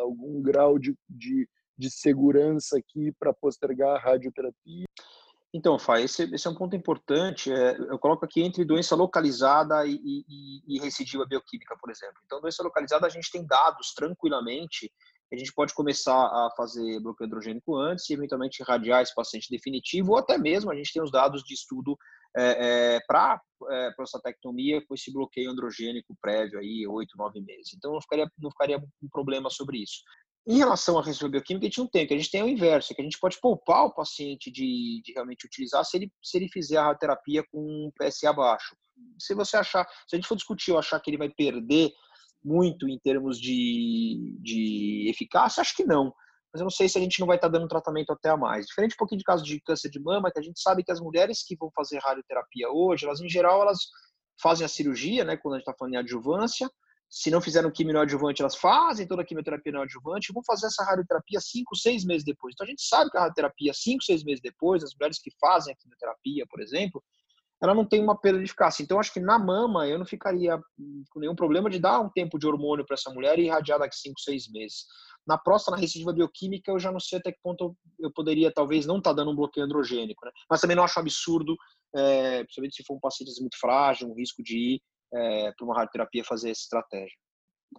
algum 0.00 0.40
grau 0.42 0.78
de, 0.78 0.94
de, 1.08 1.48
de 1.76 1.90
segurança 1.90 2.78
aqui 2.78 3.10
para 3.18 3.32
postergar 3.32 3.96
a 3.96 3.98
radioterapia? 3.98 4.84
Então, 5.54 5.78
Fai, 5.78 6.04
esse, 6.04 6.22
esse, 6.34 6.46
é 6.46 6.50
um 6.50 6.54
ponto 6.54 6.74
importante. 6.74 7.52
É, 7.52 7.76
eu 7.78 7.98
coloco 7.98 8.24
aqui 8.24 8.42
entre 8.42 8.64
doença 8.64 8.96
localizada 8.96 9.86
e, 9.86 10.00
e, 10.02 10.62
e, 10.66 10.80
recidiva 10.80 11.26
bioquímica, 11.26 11.76
por 11.78 11.90
exemplo. 11.90 12.16
Então, 12.24 12.40
doença 12.40 12.62
localizada, 12.62 13.06
a 13.06 13.10
gente 13.10 13.30
tem 13.30 13.46
dados 13.46 13.92
tranquilamente. 13.92 14.90
A 15.30 15.36
gente 15.36 15.52
pode 15.52 15.74
começar 15.74 16.14
a 16.14 16.50
fazer 16.56 17.00
bloqueio 17.00 17.26
androgênico 17.26 17.76
antes 17.76 18.08
e, 18.08 18.14
eventualmente, 18.14 18.62
irradiar 18.62 19.02
esse 19.02 19.14
paciente 19.14 19.50
definitivo, 19.50 20.12
ou 20.12 20.18
até 20.18 20.38
mesmo 20.38 20.70
a 20.70 20.74
gente 20.74 20.92
tem 20.92 21.02
os 21.02 21.10
dados 21.10 21.42
de 21.42 21.52
estudo 21.52 21.98
é, 22.34 22.96
é, 22.96 23.00
para 23.06 23.38
é, 23.70 23.90
prostatectomia 23.90 24.82
com 24.86 24.94
esse 24.94 25.12
bloqueio 25.12 25.50
androgênico 25.50 26.16
prévio 26.20 26.58
aí, 26.58 26.86
oito, 26.86 27.16
nove 27.18 27.42
meses. 27.42 27.74
Então, 27.74 27.92
não 27.92 28.00
ficaria, 28.00 28.26
não 28.38 28.50
ficaria 28.50 28.78
um 28.78 29.08
problema 29.10 29.50
sobre 29.50 29.82
isso. 29.82 30.00
Em 30.46 30.58
relação 30.58 30.98
à 30.98 31.02
recidiva 31.02 31.30
bioquímica, 31.30 31.66
a 31.66 31.68
gente 31.68 31.78
não 31.78 31.86
tem, 31.86 32.06
que 32.06 32.14
a 32.14 32.16
gente 32.16 32.30
tem 32.30 32.42
o 32.42 32.48
inverso, 32.48 32.94
que 32.94 33.00
a 33.00 33.04
gente 33.04 33.18
pode 33.18 33.38
poupar 33.40 33.84
o 33.84 33.94
paciente 33.94 34.50
de, 34.50 35.00
de 35.04 35.12
realmente 35.12 35.46
utilizar 35.46 35.84
se 35.84 35.96
ele, 35.96 36.12
se 36.20 36.36
ele 36.36 36.48
fizer 36.48 36.78
a 36.78 36.84
radioterapia 36.84 37.44
com 37.50 37.60
um 37.60 37.90
PSA 37.96 38.32
baixo. 38.32 38.76
Se 39.20 39.34
você 39.34 39.56
achar, 39.56 39.86
se 40.08 40.14
a 40.14 40.18
gente 40.18 40.26
for 40.26 40.34
discutir 40.34 40.72
ou 40.72 40.78
achar 40.78 40.98
que 40.98 41.10
ele 41.10 41.18
vai 41.18 41.28
perder 41.28 41.92
muito 42.44 42.88
em 42.88 42.98
termos 42.98 43.38
de, 43.38 44.36
de 44.40 45.08
eficácia, 45.08 45.60
acho 45.60 45.76
que 45.76 45.84
não. 45.84 46.12
Mas 46.52 46.60
eu 46.60 46.64
não 46.64 46.70
sei 46.70 46.88
se 46.88 46.98
a 46.98 47.00
gente 47.00 47.20
não 47.20 47.26
vai 47.26 47.36
estar 47.36 47.48
dando 47.48 47.68
tratamento 47.68 48.12
até 48.12 48.28
a 48.28 48.36
mais. 48.36 48.66
Diferente 48.66 48.94
um 48.94 48.98
pouquinho 48.98 49.20
de 49.20 49.24
caso 49.24 49.44
de 49.44 49.60
câncer 49.60 49.88
de 49.90 50.00
mama, 50.00 50.30
que 50.30 50.40
a 50.40 50.42
gente 50.42 50.60
sabe 50.60 50.82
que 50.82 50.90
as 50.90 51.00
mulheres 51.00 51.44
que 51.44 51.56
vão 51.56 51.70
fazer 51.74 51.98
radioterapia 51.98 52.68
hoje, 52.68 53.06
elas 53.06 53.20
em 53.20 53.28
geral, 53.28 53.62
elas 53.62 53.78
fazem 54.40 54.64
a 54.64 54.68
cirurgia, 54.68 55.24
né, 55.24 55.36
quando 55.36 55.54
a 55.54 55.58
gente 55.58 55.68
está 55.68 55.78
falando 55.78 55.94
em 55.94 55.98
adjuvância, 55.98 56.68
se 57.12 57.30
não 57.30 57.42
fizeram 57.42 57.70
quimio 57.70 58.00
adjuvante, 58.00 58.40
elas 58.40 58.56
fazem 58.56 59.06
toda 59.06 59.20
a 59.20 59.24
quimioterapia 59.24 59.70
no 59.70 59.82
adjuvante 59.82 60.32
vão 60.32 60.42
fazer 60.42 60.68
essa 60.68 60.82
radioterapia 60.82 61.40
cinco, 61.42 61.76
seis 61.76 62.06
meses 62.06 62.24
depois. 62.24 62.54
Então 62.54 62.66
a 62.66 62.70
gente 62.70 62.82
sabe 62.82 63.10
que 63.10 63.18
a 63.18 63.20
radioterapia 63.20 63.74
cinco, 63.74 64.02
seis 64.02 64.24
meses 64.24 64.40
depois, 64.40 64.82
as 64.82 64.94
mulheres 64.94 65.20
que 65.20 65.30
fazem 65.38 65.74
a 65.74 65.76
quimioterapia, 65.76 66.46
por 66.48 66.62
exemplo, 66.62 67.04
ela 67.62 67.74
não 67.74 67.84
tem 67.84 68.02
uma 68.02 68.18
perda 68.18 68.38
de 68.38 68.46
eficácia. 68.46 68.82
Então 68.82 68.98
acho 68.98 69.12
que 69.12 69.20
na 69.20 69.38
mama 69.38 69.86
eu 69.86 69.98
não 69.98 70.06
ficaria 70.06 70.58
com 71.10 71.20
nenhum 71.20 71.34
problema 71.34 71.68
de 71.68 71.78
dar 71.78 72.00
um 72.00 72.08
tempo 72.08 72.38
de 72.38 72.46
hormônio 72.46 72.86
para 72.86 72.94
essa 72.94 73.10
mulher 73.10 73.38
e 73.38 73.44
irradiar 73.44 73.78
daqui 73.78 73.94
cinco, 73.94 74.18
seis 74.18 74.50
meses. 74.50 74.86
Na 75.26 75.36
próstata, 75.36 75.76
na 75.76 75.82
recidiva 75.82 76.14
bioquímica, 76.14 76.72
eu 76.72 76.78
já 76.78 76.90
não 76.90 76.98
sei 76.98 77.18
até 77.18 77.30
que 77.30 77.38
ponto 77.42 77.76
eu 78.00 78.10
poderia, 78.10 78.50
talvez, 78.50 78.86
não 78.86 78.96
estar 78.96 79.10
tá 79.10 79.16
dando 79.16 79.32
um 79.32 79.36
bloqueio 79.36 79.66
androgênico. 79.66 80.24
Né? 80.24 80.32
Mas 80.48 80.62
também 80.62 80.74
não 80.74 80.82
acho 80.82 80.98
absurdo, 80.98 81.54
é, 81.94 82.42
principalmente 82.42 82.76
se 82.76 82.84
for 82.84 82.94
um 82.94 83.00
paciente 83.00 83.38
muito 83.38 83.58
frágil, 83.60 84.08
um 84.08 84.14
risco 84.14 84.42
de 84.42 84.56
ir 84.56 84.82
é, 85.12 85.52
para 85.52 85.64
uma 85.64 85.74
radioterapia 85.74 86.24
fazer 86.24 86.50
essa 86.50 86.62
estratégia. 86.62 87.16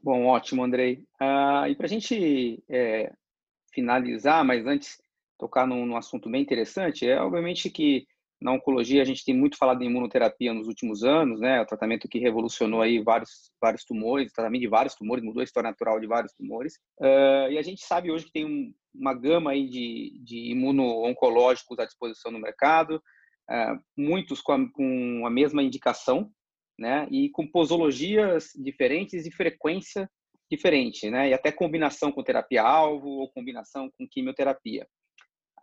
Bom, 0.02 0.26
ótimo, 0.26 0.63
Andrei. 0.63 1.06
Uh, 1.22 1.67
e 1.69 1.76
para 1.76 1.86
a 1.86 1.89
gente 1.89 2.63
é, 2.69 3.12
finalizar, 3.74 4.43
mas 4.43 4.65
antes 4.65 4.98
tocar 5.38 5.67
num, 5.67 5.86
num, 5.86 5.98
assunto 5.98 6.30
bem 6.30 6.41
interessante, 6.41 7.08
é 7.08 7.19
obviamente 7.19 7.69
que 7.69 8.06
na 8.41 8.52
oncologia 8.52 9.02
a 9.02 9.06
gente 9.06 9.24
tem 9.24 9.36
muito 9.36 9.58
falado 9.58 9.82
em 9.82 9.86
imunoterapia 9.86 10.54
nos 10.54 10.67
últimos 10.67 11.04
anos, 11.04 11.39
né? 11.39 11.62
O 11.62 11.65
tratamento 11.65 12.10
que 12.10 12.19
revolucionou 12.19 12.82
aí 12.82 13.02
vários 13.02 13.52
vários 13.62 13.86
tumores, 13.86 14.34
tratamento 14.34 14.62
de 14.62 14.67
vários 14.67 14.96
tumores, 14.96 15.24
mudou 15.24 15.41
a 15.41 15.43
história 15.43 15.69
natural 15.69 16.00
de 16.00 16.08
vários 16.08 16.34
tumores. 16.34 16.74
Uh, 17.00 17.52
e 17.52 17.58
a 17.58 17.62
gente 17.62 17.82
sabe 17.82 18.12
hoje 18.12 18.26
que 18.26 18.34
tem 18.34 18.46
um, 18.46 18.74
uma 18.93 19.13
gama 19.13 19.52
aí 19.52 19.67
de, 19.69 20.19
de 20.24 20.52
imuno-oncológicos 20.52 21.80
à 21.80 21.86
disposição 21.86 22.32
no 22.32 22.39
mercado, 22.39 23.02
uh, 23.50 23.80
muitos 23.98 24.41
com 24.41 24.52
a, 24.52 24.72
com 24.72 25.24
a 25.26 25.30
mesma 25.30 25.63
indicação, 25.63 26.30
né? 26.77 27.07
E 27.12 27.29
com 27.29 27.47
posologias 27.47 28.49
diferentes 28.55 29.25
e 29.25 29.31
frequência 29.31 30.09
diferente, 30.49 31.09
né? 31.09 31.29
E 31.29 31.33
até 31.33 31.51
combinação 31.51 32.12
com 32.12 32.23
terapia-alvo 32.23 33.07
ou 33.07 33.31
combinação 33.31 33.89
com 33.97 34.07
quimioterapia. 34.07 34.88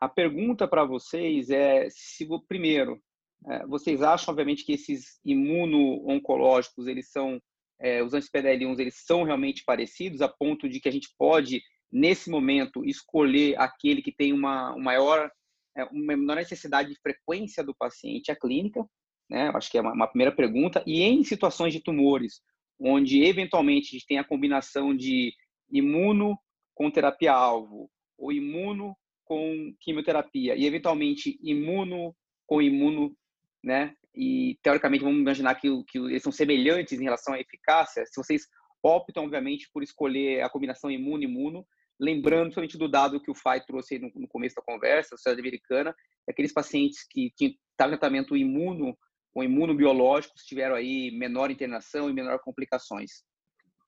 A 0.01 0.09
pergunta 0.09 0.67
para 0.67 0.85
vocês 0.85 1.51
é 1.51 1.89
se, 1.91 2.27
primeiro, 2.49 3.01
é, 3.49 3.67
vocês 3.67 4.03
acham, 4.03 4.33
obviamente, 4.33 4.65
que 4.65 4.73
esses 4.73 5.21
imuno-oncológicos, 5.25 6.87
eles 6.87 7.11
são, 7.11 7.41
é, 7.79 8.03
os 8.03 8.15
anti-PDL1, 8.15 8.79
eles 8.79 8.97
são 9.05 9.23
realmente 9.23 9.65
parecidos 9.65 10.21
a 10.21 10.29
ponto 10.29 10.69
de 10.69 10.81
que 10.81 10.89
a 10.89 10.93
gente 10.93 11.09
pode, 11.19 11.63
nesse 11.91 12.31
momento, 12.31 12.85
escolher 12.85 13.59
aquele 13.59 14.03
que 14.03 14.13
tem 14.13 14.33
uma, 14.33 14.71
uma 14.71 14.85
maior, 14.85 15.31
é, 15.77 15.85
uma 15.85 16.17
menor 16.17 16.37
necessidade 16.37 16.91
de 16.91 17.01
frequência 17.01 17.63
do 17.63 17.75
paciente 17.75 18.31
à 18.31 18.37
clínica, 18.37 18.85
né? 19.31 19.51
Acho 19.55 19.71
que 19.71 19.79
é 19.79 19.81
uma, 19.81 19.93
uma 19.93 20.09
primeira 20.09 20.35
pergunta. 20.35 20.83
E 20.85 21.03
em 21.03 21.23
situações 21.23 21.73
de 21.73 21.81
tumores, 21.81 22.43
onde 22.79 23.23
eventualmente 23.23 23.89
a 23.89 23.93
gente 23.93 24.07
tem 24.07 24.19
a 24.19 24.25
combinação 24.25 24.95
de 24.95 25.33
imuno 25.71 26.37
com 26.75 26.91
terapia-alvo, 26.91 27.89
ou 28.19 28.33
imuno 28.33 28.97
com 29.25 29.73
quimioterapia, 29.81 30.57
e 30.57 30.67
eventualmente 30.67 31.39
imuno 31.43 32.15
com 32.47 32.61
imuno, 32.61 33.15
né? 33.63 33.95
E 34.13 34.59
teoricamente 34.63 35.05
vamos 35.05 35.21
imaginar 35.21 35.55
que, 35.55 35.69
que 35.85 35.99
eles 35.99 36.23
são 36.23 36.33
semelhantes 36.33 36.99
em 36.99 37.05
relação 37.05 37.35
à 37.35 37.41
eficácia. 37.41 38.05
Se 38.07 38.21
vocês 38.21 38.49
optam, 38.83 39.25
obviamente, 39.25 39.71
por 39.73 39.85
escolher 39.85 40.43
a 40.43 40.51
combinação 40.51 40.91
imuno-imuno, 40.91 41.65
lembrando 42.01 42.53
somente 42.53 42.77
do 42.77 42.89
dado 42.89 43.21
que 43.21 43.31
o 43.31 43.35
FAI 43.35 43.65
trouxe 43.65 43.99
no, 43.99 44.11
no 44.17 44.27
começo 44.27 44.57
da 44.57 44.63
conversa, 44.63 45.15
a 45.15 45.19
sociedade 45.19 45.41
americana, 45.41 45.95
aqueles 46.29 46.53
pacientes 46.53 47.07
que 47.09 47.31
tinham 47.37 47.53
tratamento 47.77 48.37
imuno 48.37 48.97
com 49.33 49.43
imunobiológicos 49.43 50.43
tiveram 50.43 50.75
aí 50.75 51.11
menor 51.13 51.51
internação 51.51 52.11
e 52.11 52.13
menor 52.13 52.39
complicações? 52.41 53.23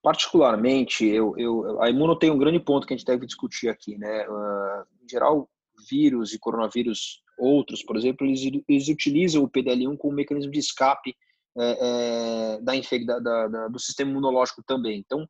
Particularmente, 0.01 1.05
eu, 1.05 1.33
eu, 1.37 1.81
a 1.81 1.89
imuno 1.89 2.17
tem 2.17 2.29
um 2.29 2.37
grande 2.37 2.59
ponto 2.59 2.85
que 2.85 2.93
a 2.93 2.97
gente 2.97 3.05
deve 3.05 3.25
discutir 3.25 3.69
aqui, 3.69 3.97
né? 3.97 4.27
Uh, 4.27 4.83
em 5.01 5.09
geral, 5.09 5.49
vírus 5.89 6.33
e 6.33 6.39
coronavírus 6.39 7.23
outros, 7.37 7.83
por 7.83 7.95
exemplo, 7.95 8.27
eles, 8.27 8.41
eles 8.67 8.87
utilizam 8.89 9.43
o 9.43 9.49
PDL1 9.49 9.97
como 9.97 10.13
mecanismo 10.13 10.51
de 10.51 10.59
escape 10.59 11.15
é, 11.57 12.57
é, 12.59 13.05
da, 13.05 13.19
da, 13.19 13.47
da, 13.47 13.67
do 13.67 13.79
sistema 13.79 14.11
imunológico 14.11 14.63
também. 14.65 14.99
Então, 14.99 15.25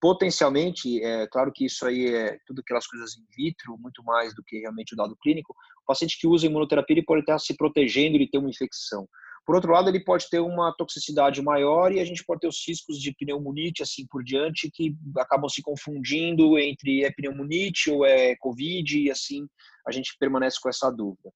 potencialmente, 0.00 1.02
é 1.02 1.26
claro 1.28 1.52
que 1.52 1.64
isso 1.64 1.86
aí 1.86 2.06
é 2.14 2.36
tudo 2.46 2.60
aquelas 2.60 2.86
coisas 2.86 3.16
in 3.16 3.24
vitro, 3.36 3.78
muito 3.78 4.02
mais 4.02 4.34
do 4.34 4.42
que 4.44 4.58
realmente 4.58 4.94
o 4.94 4.96
dado 4.96 5.16
clínico. 5.22 5.54
O 5.82 5.86
paciente 5.86 6.18
que 6.18 6.26
usa 6.26 6.46
imunoterapia 6.46 6.94
ele 6.94 7.04
pode 7.04 7.20
estar 7.20 7.38
se 7.38 7.56
protegendo 7.56 8.18
de 8.18 8.28
ter 8.28 8.38
uma 8.38 8.50
infecção. 8.50 9.08
Por 9.44 9.56
outro 9.56 9.72
lado, 9.72 9.88
ele 9.88 10.04
pode 10.04 10.28
ter 10.30 10.38
uma 10.38 10.72
toxicidade 10.76 11.42
maior 11.42 11.92
e 11.92 11.98
a 11.98 12.04
gente 12.04 12.24
pode 12.24 12.40
ter 12.40 12.48
os 12.48 12.62
riscos 12.66 12.98
de 12.98 13.12
pneumonite, 13.12 13.82
assim 13.82 14.06
por 14.08 14.22
diante, 14.22 14.70
que 14.70 14.96
acabam 15.16 15.48
se 15.48 15.60
confundindo 15.60 16.58
entre 16.58 17.04
é 17.04 17.10
pneumonite 17.10 17.90
ou 17.90 18.06
é 18.06 18.36
Covid, 18.36 18.98
e 18.98 19.10
assim 19.10 19.46
a 19.86 19.90
gente 19.90 20.16
permanece 20.18 20.60
com 20.60 20.68
essa 20.68 20.90
dúvida. 20.90 21.32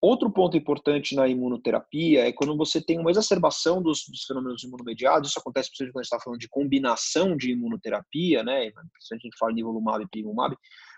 Outro 0.00 0.30
ponto 0.30 0.56
importante 0.56 1.14
na 1.14 1.26
imunoterapia 1.26 2.28
é 2.28 2.32
quando 2.32 2.56
você 2.56 2.80
tem 2.80 2.98
uma 2.98 3.10
exacerbação 3.10 3.82
dos, 3.82 4.04
dos 4.08 4.24
fenômenos 4.24 4.62
imunomediados, 4.62 5.30
isso 5.30 5.38
acontece 5.38 5.68
principalmente 5.68 5.92
quando 5.92 6.00
a 6.00 6.04
gente 6.04 6.12
está 6.12 6.24
falando 6.24 6.40
de 6.40 6.48
combinação 6.48 7.36
de 7.36 7.50
imunoterapia, 7.50 8.42
né? 8.42 8.70
Principalmente 8.70 9.10
a 9.10 9.16
gente 9.16 9.38
fala 9.38 9.52
nivolumab 9.52 10.02
e 10.02 10.08
pilimumab, 10.08 10.56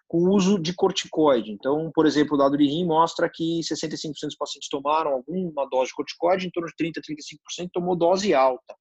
com 0.09 0.25
o 0.25 0.35
uso 0.35 0.59
de 0.59 0.75
corticoide. 0.75 1.53
Então, 1.53 1.91
por 1.95 2.07
exemplo, 2.07 2.35
o 2.35 2.39
dado 2.39 2.57
de 2.57 2.65
RIM 2.65 2.87
mostra 2.87 3.31
que 3.33 3.61
65% 3.61 4.13
dos 4.23 4.37
pacientes 4.37 4.69
tomaram 4.71 5.13
alguma 5.13 5.69
dose 5.69 5.89
de 5.89 5.95
corticoide, 5.95 6.47
em 6.47 6.51
torno 6.51 6.69
de 6.69 6.75
30% 6.83 6.93
a 6.97 7.65
35% 7.65 7.69
tomou 7.71 7.95
dose 7.95 8.33
alta. 8.33 8.75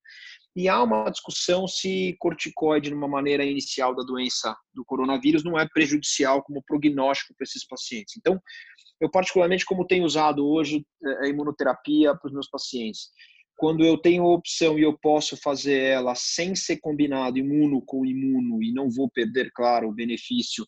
E 0.56 0.70
há 0.70 0.82
uma 0.82 1.10
discussão 1.10 1.68
se 1.68 2.16
corticoide, 2.18 2.90
numa 2.90 3.10
maneira 3.10 3.44
inicial 3.44 3.94
da 3.94 4.04
doença 4.04 4.56
do 4.74 4.86
coronavírus, 4.86 5.44
não 5.44 5.60
é 5.60 5.68
prejudicial 5.68 6.42
como 6.42 6.64
prognóstico 6.66 7.36
para 7.38 7.44
esses 7.44 7.68
pacientes. 7.68 8.16
Então, 8.18 8.42
eu 9.00 9.12
particularmente, 9.12 9.66
como 9.66 9.86
tenho 9.86 10.06
usado 10.06 10.48
hoje 10.48 10.84
é, 11.04 11.26
a 11.26 11.28
imunoterapia 11.28 12.16
para 12.16 12.28
os 12.28 12.34
meus 12.34 12.50
pacientes, 12.50 13.10
quando 13.58 13.84
eu 13.84 13.98
tenho 13.98 14.24
a 14.24 14.34
opção 14.34 14.78
e 14.78 14.84
eu 14.84 14.98
posso 14.98 15.36
fazer 15.36 15.80
ela 15.80 16.14
sem 16.16 16.56
ser 16.56 16.78
combinado 16.78 17.40
imuno 17.40 17.82
com 17.86 18.06
imuno 18.06 18.64
e 18.64 18.72
não 18.72 18.90
vou 18.90 19.10
perder, 19.10 19.52
claro, 19.54 19.90
o 19.90 19.94
benefício 19.94 20.66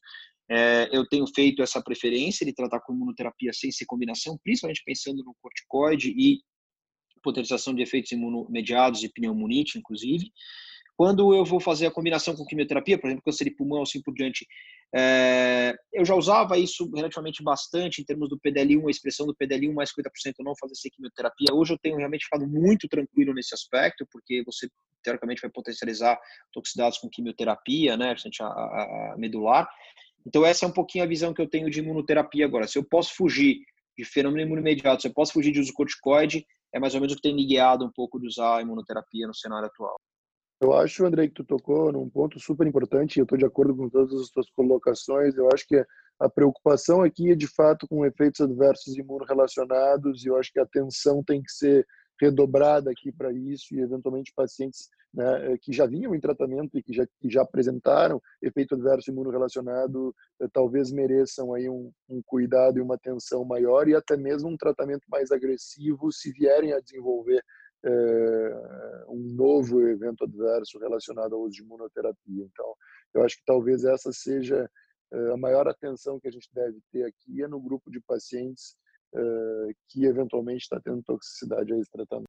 é, 0.49 0.89
eu 0.91 1.07
tenho 1.07 1.25
feito 1.27 1.61
essa 1.61 1.81
preferência 1.81 2.45
de 2.45 2.53
tratar 2.53 2.79
com 2.79 2.93
imunoterapia 2.93 3.51
sem 3.53 3.71
ser 3.71 3.85
combinação, 3.85 4.37
principalmente 4.43 4.83
pensando 4.83 5.23
no 5.23 5.35
corticoide 5.41 6.09
e 6.09 6.39
potenciação 7.21 7.73
de 7.73 7.83
efeitos 7.83 8.11
imunomediados 8.11 9.03
e 9.03 9.09
pneumonite, 9.09 9.77
inclusive. 9.77 10.31
Quando 10.97 11.33
eu 11.33 11.45
vou 11.45 11.61
fazer 11.61 11.87
a 11.87 11.91
combinação 11.91 12.35
com 12.35 12.45
quimioterapia, 12.45 12.99
por 12.99 13.07
exemplo, 13.07 13.23
câncer 13.23 13.45
de 13.45 13.51
pulmão, 13.51 13.81
assim 13.81 14.01
por 14.01 14.13
diante, 14.13 14.45
é, 14.93 15.73
eu 15.93 16.03
já 16.03 16.13
usava 16.13 16.57
isso 16.57 16.91
relativamente 16.93 17.41
bastante 17.41 18.01
em 18.01 18.03
termos 18.03 18.27
do 18.27 18.37
PDL1, 18.37 18.85
a 18.85 18.91
expressão 18.91 19.25
do 19.25 19.33
PDL1 19.33 19.73
mais 19.73 19.91
50% 19.91 20.33
não 20.39 20.53
fazer 20.59 20.75
sem 20.75 20.91
quimioterapia. 20.91 21.53
Hoje 21.53 21.73
eu 21.73 21.77
tenho 21.77 21.95
realmente 21.95 22.25
ficado 22.25 22.45
muito 22.45 22.87
tranquilo 22.89 23.33
nesse 23.33 23.53
aspecto, 23.53 24.05
porque 24.11 24.43
você 24.45 24.67
teoricamente 25.01 25.41
vai 25.41 25.49
potencializar 25.49 26.19
toxicidades 26.51 26.97
com 26.97 27.09
quimioterapia, 27.09 27.95
né, 27.95 28.13
a, 28.41 28.45
a, 28.45 29.13
a 29.13 29.17
medular. 29.17 29.69
Então, 30.29 30.45
essa 30.45 30.63
é 30.63 30.67
um 30.67 30.71
pouquinho 30.71 31.03
a 31.03 31.07
visão 31.07 31.33
que 31.33 31.41
eu 31.41 31.49
tenho 31.49 31.71
de 31.71 31.79
imunoterapia 31.79 32.45
agora. 32.45 32.67
Se 32.67 32.77
eu 32.77 32.83
posso 32.83 33.15
fugir 33.15 33.61
de 33.97 34.05
fenômeno 34.05 34.45
imunomediato, 34.45 35.01
se 35.01 35.07
eu 35.07 35.13
posso 35.13 35.33
fugir 35.33 35.51
de 35.51 35.59
uso 35.59 35.73
corticoide, 35.73 36.45
é 36.71 36.79
mais 36.79 36.93
ou 36.93 37.01
menos 37.01 37.13
o 37.13 37.15
que 37.15 37.23
tem 37.23 37.35
me 37.35 37.47
guiado 37.47 37.83
um 37.83 37.91
pouco 37.91 38.19
de 38.19 38.27
usar 38.27 38.57
a 38.57 38.61
imunoterapia 38.61 39.25
no 39.25 39.33
cenário 39.33 39.65
atual. 39.65 39.95
Eu 40.61 40.71
acho, 40.73 41.03
André, 41.03 41.29
que 41.29 41.33
tu 41.33 41.43
tocou 41.43 41.91
num 41.91 42.07
ponto 42.07 42.39
super 42.39 42.67
importante, 42.67 43.17
eu 43.17 43.23
estou 43.23 43.39
de 43.39 43.45
acordo 43.45 43.75
com 43.75 43.89
todas 43.89 44.13
as 44.13 44.29
tuas 44.29 44.47
colocações. 44.51 45.35
Eu 45.35 45.49
acho 45.51 45.65
que 45.65 45.83
a 46.19 46.29
preocupação 46.29 47.01
aqui 47.01 47.31
é, 47.31 47.35
de 47.35 47.47
fato, 47.47 47.87
com 47.87 48.05
efeitos 48.05 48.39
adversos 48.39 48.95
imunorrelacionados, 48.95 50.23
e 50.23 50.27
eu 50.27 50.37
acho 50.37 50.53
que 50.53 50.59
a 50.59 50.63
atenção 50.63 51.23
tem 51.23 51.41
que 51.41 51.51
ser 51.51 51.87
redobrada 52.19 52.91
aqui 52.91 53.11
para 53.11 53.31
isso 53.31 53.73
e 53.73 53.79
eventualmente 53.79 54.33
pacientes 54.35 54.89
né, 55.13 55.57
que 55.61 55.71
já 55.71 55.85
vinham 55.85 56.13
em 56.13 56.19
tratamento 56.19 56.77
e 56.77 56.83
que 56.83 56.93
já, 56.93 57.05
que 57.19 57.29
já 57.29 57.41
apresentaram 57.41 58.21
efeito 58.41 58.75
adverso 58.75 59.09
imunorrelacionado 59.09 60.13
eh, 60.41 60.47
talvez 60.51 60.91
mereçam 60.91 61.53
aí 61.53 61.69
um, 61.69 61.91
um, 62.07 62.21
cuidado 62.25 62.77
e 62.77 62.81
uma 62.81 62.95
atenção 62.95 63.43
maior 63.45 63.87
e 63.87 63.95
até 63.95 64.15
mesmo 64.17 64.49
um 64.49 64.57
tratamento 64.57 65.05
mais 65.09 65.31
agressivo 65.31 66.11
se 66.11 66.31
vierem 66.31 66.73
a 66.73 66.79
desenvolver 66.79 67.43
é, 67.81 69.05
um 69.07 69.33
novo 69.35 69.81
evento 69.87 70.25
adverso 70.25 70.77
relacionado 70.79 71.33
ao 71.33 71.43
uso 71.43 71.55
de 71.55 71.61
imunoterapia. 71.61 72.43
Então, 72.43 72.75
eu 73.13 73.23
acho 73.23 73.37
que 73.37 73.43
talvez 73.45 73.85
essa 73.85 74.11
seja 74.11 74.69
a 75.33 75.37
maior 75.37 75.67
atenção 75.67 76.19
que 76.19 76.27
a 76.27 76.31
gente 76.31 76.49
deve 76.53 76.77
ter 76.91 77.03
aqui 77.05 77.41
é 77.41 77.47
no 77.47 77.59
grupo 77.59 77.89
de 77.89 77.99
pacientes 78.01 78.75
que 79.87 80.05
eventualmente 80.05 80.63
está 80.63 80.79
tendo 80.79 81.01
toxicidade 81.03 81.73
a 81.73 81.77
esse 81.77 81.91
tratamento. 81.91 82.27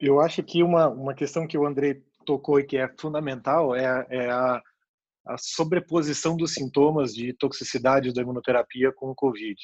Eu 0.00 0.20
acho 0.20 0.42
que 0.42 0.62
uma, 0.62 0.88
uma 0.88 1.14
questão 1.14 1.46
que 1.46 1.58
o 1.58 1.66
Andrei 1.66 2.02
tocou 2.24 2.60
e 2.60 2.64
que 2.64 2.76
é 2.76 2.88
fundamental 3.00 3.74
é, 3.74 4.06
é 4.10 4.30
a, 4.30 4.62
a 5.26 5.36
sobreposição 5.38 6.36
dos 6.36 6.54
sintomas 6.54 7.12
de 7.12 7.32
toxicidade 7.32 8.12
da 8.12 8.22
imunoterapia 8.22 8.92
com 8.92 9.10
o 9.10 9.14
Covid. 9.14 9.56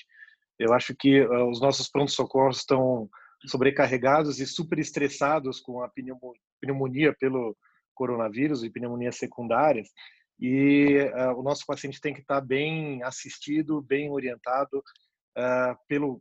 Eu 0.58 0.72
acho 0.72 0.94
que 0.94 1.20
uh, 1.20 1.48
os 1.48 1.60
nossos 1.60 1.88
prontos-socorros 1.88 2.58
estão 2.58 3.08
sobrecarregados 3.46 4.40
e 4.40 4.46
super 4.46 4.78
estressados 4.78 5.60
com 5.60 5.82
a 5.82 5.90
pneumonia 6.60 7.14
pelo 7.18 7.56
coronavírus 7.94 8.64
e 8.64 8.70
pneumonias 8.70 9.16
secundárias 9.16 9.88
e 10.40 10.98
uh, 11.14 11.38
o 11.38 11.42
nosso 11.42 11.64
paciente 11.66 12.00
tem 12.00 12.12
que 12.12 12.20
estar 12.20 12.40
bem 12.40 13.02
assistido, 13.02 13.82
bem 13.82 14.10
orientado 14.10 14.78
uh, 14.78 15.76
pelo 15.86 16.20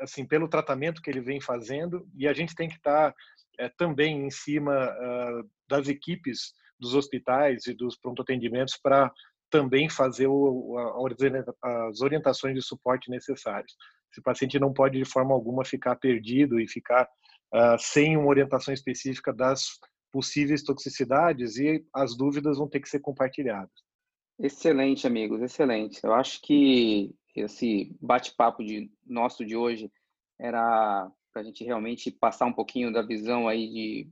assim 0.00 0.26
pelo 0.26 0.48
tratamento 0.48 1.00
que 1.00 1.10
ele 1.10 1.20
vem 1.20 1.40
fazendo 1.40 2.06
e 2.14 2.26
a 2.26 2.32
gente 2.32 2.54
tem 2.54 2.68
que 2.68 2.76
estar 2.76 3.14
é, 3.58 3.68
também 3.68 4.26
em 4.26 4.30
cima 4.30 4.72
uh, 4.72 5.50
das 5.68 5.88
equipes 5.88 6.52
dos 6.78 6.94
hospitais 6.94 7.66
e 7.66 7.74
dos 7.74 7.96
pronto 7.96 8.22
atendimentos 8.22 8.78
para 8.82 9.12
também 9.50 9.88
fazer 9.88 10.26
o, 10.26 10.76
as 11.62 12.00
orientações 12.00 12.54
de 12.54 12.62
suporte 12.62 13.10
necessárias. 13.10 13.72
Esse 14.10 14.22
paciente 14.22 14.58
não 14.58 14.72
pode 14.72 14.98
de 14.98 15.04
forma 15.04 15.34
alguma 15.34 15.64
ficar 15.64 15.96
perdido 15.96 16.58
e 16.58 16.66
ficar 16.66 17.04
uh, 17.54 17.78
sem 17.78 18.16
uma 18.16 18.28
orientação 18.28 18.72
específica 18.72 19.32
das 19.32 19.78
possíveis 20.10 20.62
toxicidades 20.62 21.56
e 21.56 21.84
as 21.94 22.16
dúvidas 22.16 22.58
vão 22.58 22.68
ter 22.68 22.80
que 22.80 22.88
ser 22.88 23.00
compartilhadas. 23.00 23.72
Excelente, 24.38 25.06
amigos, 25.06 25.40
excelente. 25.40 26.00
Eu 26.02 26.12
acho 26.12 26.40
que 26.42 27.14
esse 27.34 27.96
bate-papo 28.00 28.64
de 28.64 28.90
nosso 29.06 29.44
de 29.44 29.56
hoje 29.56 29.90
era 30.38 31.10
para 31.32 31.42
a 31.42 31.44
gente 31.44 31.64
realmente 31.64 32.10
passar 32.10 32.46
um 32.46 32.52
pouquinho 32.52 32.92
da 32.92 33.02
visão 33.02 33.48
aí 33.48 33.68
de, 33.68 34.10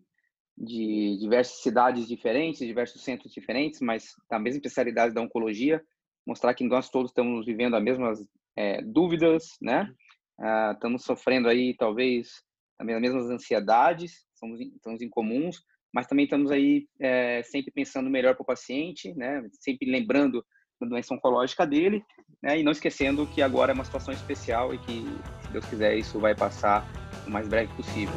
de 0.57 1.19
diversas 1.21 1.63
cidades 1.63 2.09
diferentes, 2.09 2.67
diversos 2.67 3.03
centros 3.03 3.33
diferentes, 3.33 3.81
mas 3.81 4.15
da 4.29 4.39
mesma 4.39 4.59
especialidade 4.59 5.15
da 5.15 5.21
oncologia, 5.21 5.85
mostrar 6.27 6.55
que 6.55 6.65
nós 6.65 6.89
todos 6.89 7.11
estamos 7.11 7.45
vivendo 7.45 7.77
as 7.77 7.83
mesmas 7.83 8.27
é, 8.57 8.81
dúvidas, 8.83 9.57
né? 9.61 9.93
Ah, 10.39 10.73
estamos 10.75 11.05
sofrendo 11.05 11.49
aí 11.49 11.75
talvez 11.77 12.43
as 12.79 12.87
mesmas 12.87 13.29
ansiedades, 13.29 14.25
somos, 14.35 14.59
estamos 14.61 15.03
em 15.03 15.09
comuns, 15.11 15.63
mas 15.93 16.07
também 16.07 16.25
estamos 16.25 16.51
aí 16.51 16.89
é, 16.99 17.43
sempre 17.43 17.71
pensando 17.71 18.09
melhor 18.09 18.35
para 18.35 18.43
o 18.43 18.47
paciente, 18.47 19.13
né? 19.15 19.47
Sempre 19.53 19.91
lembrando 19.91 20.45
da 20.81 20.87
doença 20.87 21.15
oncológica 21.15 21.67
dele, 21.67 22.05
né? 22.43 22.59
E 22.59 22.63
não 22.63 22.73
esquecendo 22.73 23.27
que 23.27 23.43
agora 23.43 23.73
é 23.73 23.75
uma 23.75 23.85
situação 23.85 24.13
especial 24.15 24.75
e 24.75 24.79
que, 24.79 25.07
se 25.43 25.53
Deus 25.53 25.65
quiser, 25.67 25.97
isso 25.97 26.19
vai 26.19 26.35
passar 26.35 26.89
o 27.27 27.31
mais 27.31 27.47
breve 27.47 27.73
possível. 27.75 28.15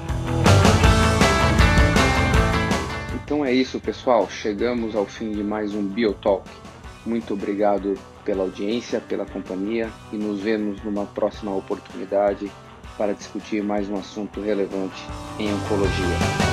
Então 3.23 3.43
é 3.43 3.51
isso, 3.51 3.79
pessoal. 3.79 4.29
Chegamos 4.29 4.95
ao 4.95 5.05
fim 5.05 5.31
de 5.31 5.43
mais 5.43 5.73
um 5.73 5.85
Biotalk. 5.85 6.49
Muito 7.05 7.33
obrigado 7.33 7.95
pela 8.23 8.43
audiência, 8.43 9.01
pela 9.01 9.25
companhia 9.25 9.89
e 10.11 10.17
nos 10.17 10.39
vemos 10.39 10.81
numa 10.83 11.05
próxima 11.05 11.53
oportunidade 11.53 12.49
para 12.97 13.13
discutir 13.13 13.61
mais 13.63 13.89
um 13.89 13.95
assunto 13.95 14.39
relevante 14.39 15.03
em 15.39 15.53
oncologia. 15.53 16.52